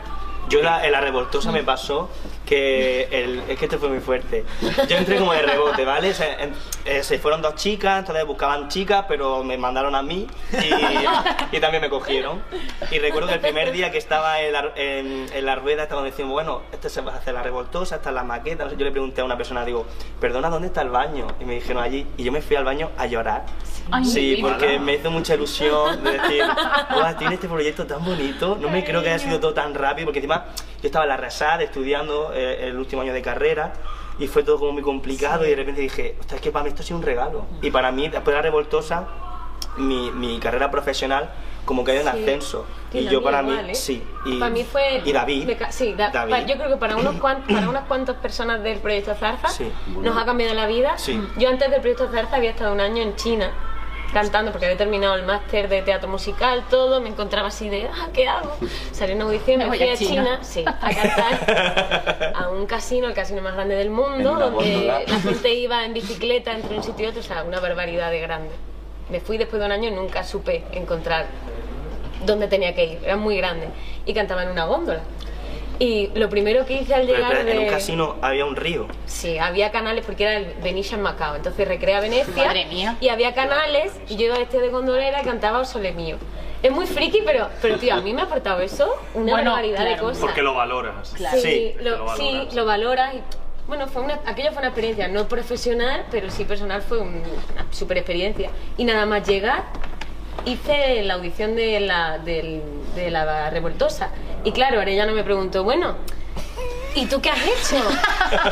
Yo 0.49 0.61
la- 0.61 0.85
en 0.85 0.91
la 0.93 1.01
revoltosa 1.01 1.53
me 1.53 1.63
pasó 1.63 2.11
que 2.45 3.09
el, 3.11 3.43
es 3.49 3.59
que 3.59 3.65
esto 3.65 3.79
fue 3.79 3.89
muy 3.89 4.01
fuerte. 4.01 4.45
Yo 4.89 4.97
entré 4.97 5.19
como 5.19 5.33
de 5.33 5.43
rebote, 5.43 5.85
¿vale? 5.85 6.13
Se, 6.15 6.31
en- 6.43 6.53
eh, 6.85 7.03
se 7.03 7.19
fueron 7.19 7.41
dos 7.43 7.55
chicas, 7.55 8.01
entonces 8.01 8.25
buscaban 8.27 8.69
chicas, 8.69 9.05
pero 9.09 9.43
me 9.43 9.57
mandaron 9.57 9.95
a 9.95 10.03
mí 10.03 10.27
y, 10.53 11.57
y 11.57 11.61
también 11.61 11.81
me 11.81 11.89
cogieron. 11.89 12.43
Y 12.91 12.99
recuerdo 12.99 13.29
que 13.29 13.35
el 13.35 13.41
primer 13.41 13.73
día 13.73 13.91
que 13.91 13.99
estaba 13.99 14.41
en 14.41 14.53
la, 14.53 14.73
en, 14.77 15.27
en 15.33 15.47
la 15.47 15.55
rueda 15.57 15.85
estaban 15.85 16.05
diciendo, 16.05 16.33
bueno, 16.35 16.63
este 16.73 16.89
se 16.91 17.01
va 17.01 17.15
a 17.15 17.17
hacer 17.17 17.35
la 17.35 17.43
revoltosa, 17.43 17.97
esta 17.97 18.11
es 18.11 18.15
la 18.15 18.25
maqueta. 18.25 18.69
Yo 18.69 18.85
le 18.85 18.91
pregunté 18.91 19.21
a 19.21 19.25
una 19.25 19.37
persona, 19.37 19.65
digo, 19.65 19.87
perdona, 20.21 20.51
¿dónde 20.51 20.69
está 20.69 20.83
el 20.83 20.91
baño? 20.91 21.27
Y 21.41 21.45
me 21.45 21.55
dijeron 21.55 21.83
allí. 21.83 22.07
Y 22.17 22.25
yo 22.25 22.33
me 22.33 22.43
fui 22.43 22.57
al 22.57 22.65
baño 22.65 22.91
a 22.99 23.07
llorar. 23.07 23.45
Ay, 23.91 24.05
Sí, 24.05 24.39
porque 24.41 24.79
me 24.79 24.95
hizo 24.95 25.11
mucha 25.11 25.35
ilusión 25.35 26.03
de 26.05 26.13
decir, 26.13 26.43
"Guau, 26.93 27.17
tiene 27.17 27.35
este 27.35 27.49
proyecto 27.49 27.87
tan 27.87 28.05
bonito, 28.05 28.57
no 28.61 28.69
me 28.71 28.83
creo 28.85 29.03
que 29.03 29.09
haya 29.11 29.19
sido 29.19 29.41
todo 29.41 29.53
tan 29.55 29.75
rápido, 29.75 30.07
porque 30.07 30.21
encima 30.21 30.47
yo 30.85 30.89
estaba 30.89 31.07
en 31.07 31.09
la 31.09 31.17
RESAD 31.17 31.63
estudiando 31.63 32.31
eh, 32.35 32.69
el 32.69 32.77
último 32.77 33.01
año 33.01 33.15
de 33.15 33.23
carrera 33.23 33.73
y 34.19 34.27
fue 34.27 34.43
todo 34.43 34.59
como 34.59 34.73
muy 34.73 34.83
complicado 34.83 35.47
y 35.47 35.49
de 35.49 35.57
repente 35.57 35.81
dije, 35.81 36.15
ostras, 36.21 36.37
es 36.37 36.43
que 36.43 36.53
para 36.53 36.63
mí 36.63 36.69
esto 36.69 36.83
ha 36.83 36.85
sido 36.85 36.99
un 36.99 37.03
regalo. 37.07 37.47
Y 37.63 37.71
para 37.71 37.91
mí, 37.91 38.03
después 38.11 38.27
de 38.27 38.33
la 38.35 38.43
revoltosa, 38.43 39.09
mi, 39.79 40.11
mi 40.11 40.39
carrera 40.41 40.71
profesional 40.71 41.31
como 41.65 41.83
que 41.85 41.93
ha 41.93 41.95
ido 41.95 42.07
en 42.07 42.13
Sí. 42.17 42.21
ascenso. 42.23 42.67
Y 42.93 43.05
yo 43.07 43.23
para 43.23 43.41
igual, 43.41 43.65
mí, 43.65 43.71
¿eh? 43.71 43.75
sí. 43.75 44.05
Y, 44.27 44.39
para 44.39 44.51
mí 44.51 44.63
fue... 44.63 45.01
Y 45.07 45.11
David. 45.13 45.49
sí, 45.71 45.95
da- 45.95 46.11
David. 46.11 46.45
yo 46.47 46.57
creo 46.59 46.69
que 46.69 46.77
para, 46.77 46.97
unos 46.97 47.15
cuan- 47.15 47.43
para 47.49 47.67
unas 47.71 47.85
cuantas 47.87 48.17
personas 48.17 48.63
del 48.63 48.79
proyecto 48.81 49.15
Zarza 49.15 49.49
Sí. 49.49 49.73
nos 50.03 50.19
ha 50.19 50.27
cambiado 50.27 50.53
la 50.53 50.67
vida. 50.67 50.97
Yo 51.39 51.49
antes 51.49 51.71
del 51.71 51.81
proyecto 51.81 52.11
Zarza 52.13 52.37
había 52.37 52.51
estado 52.51 52.75
un 52.75 52.81
año 52.81 53.03
en 53.03 53.17
China 53.17 53.51
cantando 54.13 54.53
porque 54.53 54.67
había 54.67 54.79
terminado 54.79 55.15
el 55.15 55.25
máster 55.25 55.69
de 55.69 55.83
teatro 55.83 56.09
musical, 56.09 56.65
todo, 56.71 57.01
me 57.01 57.09
encontraba 57.09 57.49
así 57.49 57.69
de, 57.69 57.89
ah, 57.93 58.09
¿qué 58.13 58.29
hago? 58.29 58.57
Salí 58.93 59.13
a 59.13 59.17
una 59.17 59.25
audición, 59.25 59.59
Me 59.59 59.65
me 59.65 59.71
voy 59.71 59.79
fui 59.79 59.89
a 59.89 59.93
a 59.93 59.97
China. 59.97 60.11
China, 60.11 60.39
sí, 60.43 60.65
a 60.67 60.95
cantar 60.95 62.33
a 62.35 62.49
un 62.49 62.67
casino, 62.67 63.09
el 63.09 63.15
casino 63.15 63.43
más 63.43 63.55
grande 63.55 63.75
del 63.75 63.91
mundo, 63.91 64.35
En 64.35 64.53
donde 64.53 65.05
la 65.09 65.21
gente 65.21 65.55
iba 65.55 65.85
en 65.85 65.95
bicicleta 65.95 66.53
entre 66.53 66.77
un 66.77 66.83
sitio 66.83 67.07
y 67.07 67.09
otro, 67.09 67.21
o 67.21 67.25
sea, 67.25 67.43
una 67.43 67.61
barbaridad 67.61 68.11
de 68.11 68.21
grande. 68.21 68.51
Me 69.11 69.21
fui 69.21 69.37
después 69.37 69.61
de 69.61 69.67
un 69.67 69.73
año 69.73 69.89
y 69.89 69.93
nunca 69.93 70.25
supe 70.25 70.65
encontrar 70.73 71.27
dónde 72.25 72.49
tenía 72.49 72.75
que 72.75 72.85
ir, 72.85 72.99
era 73.05 73.17
muy 73.17 73.37
grande. 73.37 73.69
Y 74.07 74.15
cantaba 74.15 74.43
en 74.45 74.51
una 74.51 74.65
góndola. 74.65 75.01
Y 75.79 76.11
lo 76.15 76.29
primero 76.29 76.65
que 76.67 76.75
hice 76.75 76.95
al 76.95 77.03
Pero 77.07 77.15
llegar 77.17 77.33
espera, 77.33 77.51
en 77.53 77.59
un 77.59 77.65
de... 77.65 77.71
casino 77.71 78.17
había 78.23 78.45
un 78.45 78.57
río. 78.57 78.87
Sí, 79.07 79.39
había 79.39 79.71
canales 79.73 80.05
porque 80.05 80.23
era 80.25 80.37
el 80.37 80.55
Venetian 80.63 81.03
Macao. 81.03 81.35
Entonces 81.37 81.67
recrea 81.67 82.01
Venecia. 82.01 82.47
Madre 82.47 82.67
mía. 82.67 82.97
Y 83.01 83.09
había 83.09 83.35
canales 83.35 83.93
y 84.09 84.17
yo 84.17 84.27
iba 84.27 84.39
vestida 84.39 84.63
de 84.63 84.69
gondolera 84.69 85.21
y 85.21 85.25
cantaba 85.25 85.59
O 85.59 85.65
Sole 85.65 85.93
Mío. 85.93 86.17
Es 86.63 86.71
muy 86.73 86.87
friki, 86.87 87.21
pero, 87.27 87.49
pero 87.61 87.77
tío, 87.79 87.93
a 87.95 88.01
mí 88.01 88.15
me 88.15 88.23
ha 88.23 88.25
aportado 88.25 88.61
eso 88.61 88.91
una 89.15 89.33
Bueno, 89.33 89.57
de 89.57 89.75
claro. 89.75 90.03
cosas. 90.03 90.21
Porque 90.21 90.41
lo 90.43 90.55
valoras. 90.55 91.13
Claro. 91.15 91.37
Sí, 91.39 91.43
Sí, 91.43 91.75
lo 91.83 91.91
lo, 91.99 92.17
sí, 92.17 92.25
valoras. 92.25 92.55
lo 92.55 92.65
valoras. 92.65 93.15
Y, 93.17 93.21
bueno, 93.67 93.87
fue 93.89 94.01
una, 94.03 94.21
aquello 94.27 94.51
fue 94.51 94.59
una 94.61 94.69
experiencia, 94.69 95.09
no 95.09 95.27
profesional, 95.29 96.05
pero 96.11 96.31
sí 96.31 96.45
personal, 96.45 96.81
fue 96.83 96.99
un- 96.99 97.23
una 97.53 97.67
super 97.71 97.99
experiencia. 97.99 98.51
Y 98.79 98.85
nada 98.85 99.05
más 99.05 99.27
llegar, 99.29 99.65
hice 100.47 101.03
la 101.03 101.15
audición 101.15 101.57
de 101.57 101.81
la, 101.81 102.19
del- 102.19 102.63
de 102.95 103.11
la 103.11 103.51
revoltosa. 103.51 104.11
Y 104.45 104.53
claro, 104.53 104.81
Arellano 104.81 105.13
me 105.13 105.25
preguntó, 105.25 105.65
bueno, 105.65 105.97
¿y 106.95 107.07
tú 107.07 107.21
qué 107.21 107.31
has 107.31 107.39
hecho? 107.43 107.77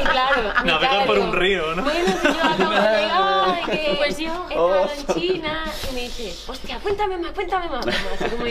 Y 0.01 0.03
claro, 0.05 0.53
Navegar 0.65 1.07
por 1.07 1.19
un 1.19 1.33
río, 1.33 1.75
¿no? 1.75 1.83
Bueno, 1.85 2.07
si 2.21 2.29
yo 2.29 2.45
acabo 2.45 2.71
de 2.71 2.81
llegar, 3.03 3.71
que 3.71 3.95
Pues 3.99 4.19
yo. 4.19 4.47
he 4.49 4.55
estado 4.55 4.91
en 5.15 5.21
China. 5.21 5.65
Y 5.91 5.95
me 5.95 6.01
dice, 6.03 6.35
hostia, 6.51 6.79
cuéntame 6.83 7.19
más, 7.19 7.33
cuéntame 7.33 7.69
más. 7.69 7.87
Así 7.87 8.25
como, 8.31 8.45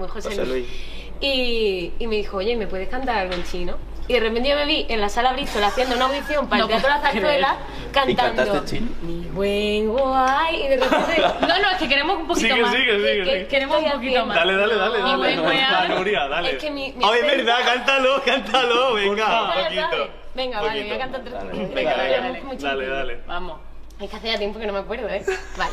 como 0.00 0.08
José, 0.12 0.30
José 0.30 0.46
Luis. 0.46 0.66
Luis. 0.66 1.07
Y, 1.20 1.92
y 1.98 2.06
me 2.06 2.16
dijo, 2.16 2.36
oye, 2.38 2.56
¿me 2.56 2.66
puedes 2.66 2.88
cantar 2.88 3.18
algo 3.18 3.34
en 3.34 3.44
chino? 3.44 3.76
Y 4.06 4.14
de 4.14 4.20
repente 4.20 4.48
yo 4.48 4.54
me 4.56 4.64
vi 4.64 4.86
en 4.88 5.02
la 5.02 5.10
sala 5.10 5.34
Bristol 5.34 5.62
haciendo 5.64 5.94
una 5.94 6.06
audición 6.06 6.48
para 6.48 6.60
No 6.60 6.64
el 6.64 6.70
Teatro 6.70 6.88
La 6.88 7.00
Zarzuela 7.02 7.56
¿Y 7.90 7.92
cantando 7.92 8.16
cantaste 8.42 8.56
en 8.58 8.64
chino? 8.64 8.90
Mi 9.02 9.26
buen 9.28 9.88
guay 9.88 10.62
y 10.64 10.68
de 10.68 10.76
repente 10.78 11.20
No, 11.42 11.58
no, 11.58 11.70
es 11.72 11.76
que 11.78 11.88
queremos 11.90 12.16
un 12.16 12.26
poquito 12.26 12.48
Sigue, 12.48 12.62
más. 12.62 12.72
sigue, 12.74 12.96
sigue, 12.96 13.16
¿qué- 13.18 13.24
sigue. 13.24 13.46
Queremos 13.48 13.76
un 13.76 13.84
poquito 13.84 13.98
haciendo? 13.98 14.26
más. 14.26 14.36
Dale, 14.36 14.56
dale, 14.56 14.74
dale, 14.76 14.98
Y 14.98 15.88
Nuria, 15.94 16.28
dale. 16.28 16.50
Es 16.52 16.56
que 16.56 16.70
mi, 16.70 16.92
mi 16.92 17.04
Oh, 17.04 17.12
es 17.12 17.20
verdad, 17.22 17.56
cántalo, 17.66 18.22
cántalo, 18.24 18.94
venga, 18.94 19.42
un 19.42 19.64
poquito. 19.64 20.10
Venga, 20.34 20.60
vale, 20.62 20.82
voy 20.84 20.92
a 20.92 20.98
cantar 20.98 21.20
tres 21.22 21.74
venga, 21.74 21.96
dale, 21.96 22.56
dale, 22.62 22.86
dale. 22.88 23.20
Vamos. 23.26 23.58
Es 24.00 24.08
que 24.08 24.16
hace 24.16 24.28
ya 24.28 24.38
tiempo 24.38 24.58
que 24.58 24.66
no 24.66 24.72
me 24.72 24.78
acuerdo, 24.78 25.06
¿eh? 25.08 25.22
Vale, 25.58 25.72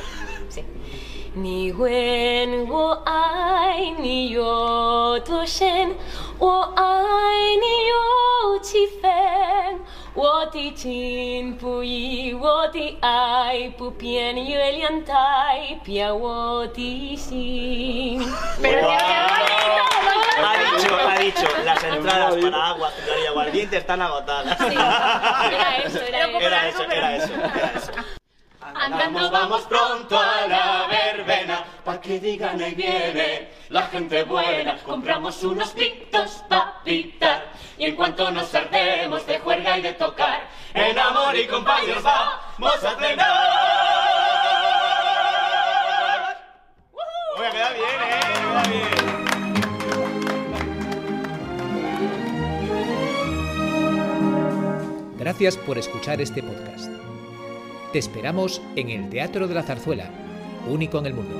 sí. 0.49 0.61
Ni 1.35 1.69
wen 1.73 2.63
wo 2.69 3.03
ai 3.05 3.91
ni 3.99 4.31
yo 4.31 5.19
tu 5.19 5.45
shen 5.45 5.91
wo 6.39 6.53
ai 6.79 7.57
ni 7.63 7.75
yo 7.89 8.03
chi 8.63 8.83
fen 9.01 9.83
wo 10.15 10.47
ti 10.53 10.71
chin 10.71 11.57
pu 11.59 11.83
yi 11.83 12.33
wo 12.33 12.55
ti 12.71 12.97
ai 13.03 13.67
pu 13.77 13.91
pien 13.99 14.37
yu 14.37 14.55
elian 14.69 15.03
tai 15.03 15.75
pia 15.83 16.15
wo 16.15 16.65
ti 16.71 17.19
xin 17.19 18.23
Pero 18.61 18.87
bonito. 18.87 19.75
Ha 20.37 20.51
dicho, 20.63 20.95
ha 20.95 21.15
dicho, 21.19 21.47
las 21.65 21.83
entradas 21.83 22.35
para 22.35 22.67
agua, 22.69 22.87
azúcar 22.87 23.19
y 23.19 23.27
aguardiente 23.27 23.77
están 23.77 24.01
agotadas. 24.01 24.57
Sí, 24.57 24.75
era 24.75 25.77
eso, 25.83 25.99
era 25.99 26.17
Era 26.17 26.27
un 26.27 26.33
poco 26.33 26.45
eso. 26.45 26.47
Era 26.47 26.67
eso, 26.67 26.83
era 26.83 27.15
eso, 27.15 27.33
era 27.33 27.71
eso. 27.75 28.14
Andando 28.75 29.31
Vamos 29.31 29.61
pronto 29.63 30.19
a 30.19 30.45
la 30.47 30.87
verbena, 30.87 31.63
pa' 31.83 32.01
que 32.01 32.19
digan 32.19 32.61
ahí 32.61 32.75
viene 32.75 33.49
la 33.69 33.83
gente 33.83 34.23
buena. 34.23 34.77
Compramos 34.83 35.41
unos 35.43 35.69
pitos 35.69 36.43
pa' 36.49 36.81
pitar, 36.83 37.53
y 37.77 37.85
en 37.85 37.95
cuanto 37.95 38.29
nos 38.31 38.53
ardemos 38.53 39.25
de 39.25 39.39
juerga 39.39 39.77
y 39.77 39.81
de 39.81 39.93
tocar, 39.93 40.49
en 40.73 40.99
amor 40.99 41.37
y 41.37 41.47
compañeros 41.47 42.03
vamos 42.03 42.83
a 42.83 42.95
cenar. 42.99 43.25
Oye, 47.37 47.49
queda 47.51 47.69
bien, 47.71 48.01
eh, 48.01 48.19
queda 48.33 48.63
bien. 48.63 49.15
Gracias 55.17 55.55
por 55.57 55.77
escuchar 55.77 56.19
este 56.19 56.43
podcast. 56.43 56.91
Te 57.95 57.99
esperamos 57.99 58.61
en 58.75 58.89
el 58.89 59.07
Teatro 59.07 59.47
de 59.47 59.53
la 59.53 59.63
Zarzuela, 59.63 60.09
único 60.67 60.99
en 60.99 61.05
el 61.05 61.13
mundo. 61.13 61.39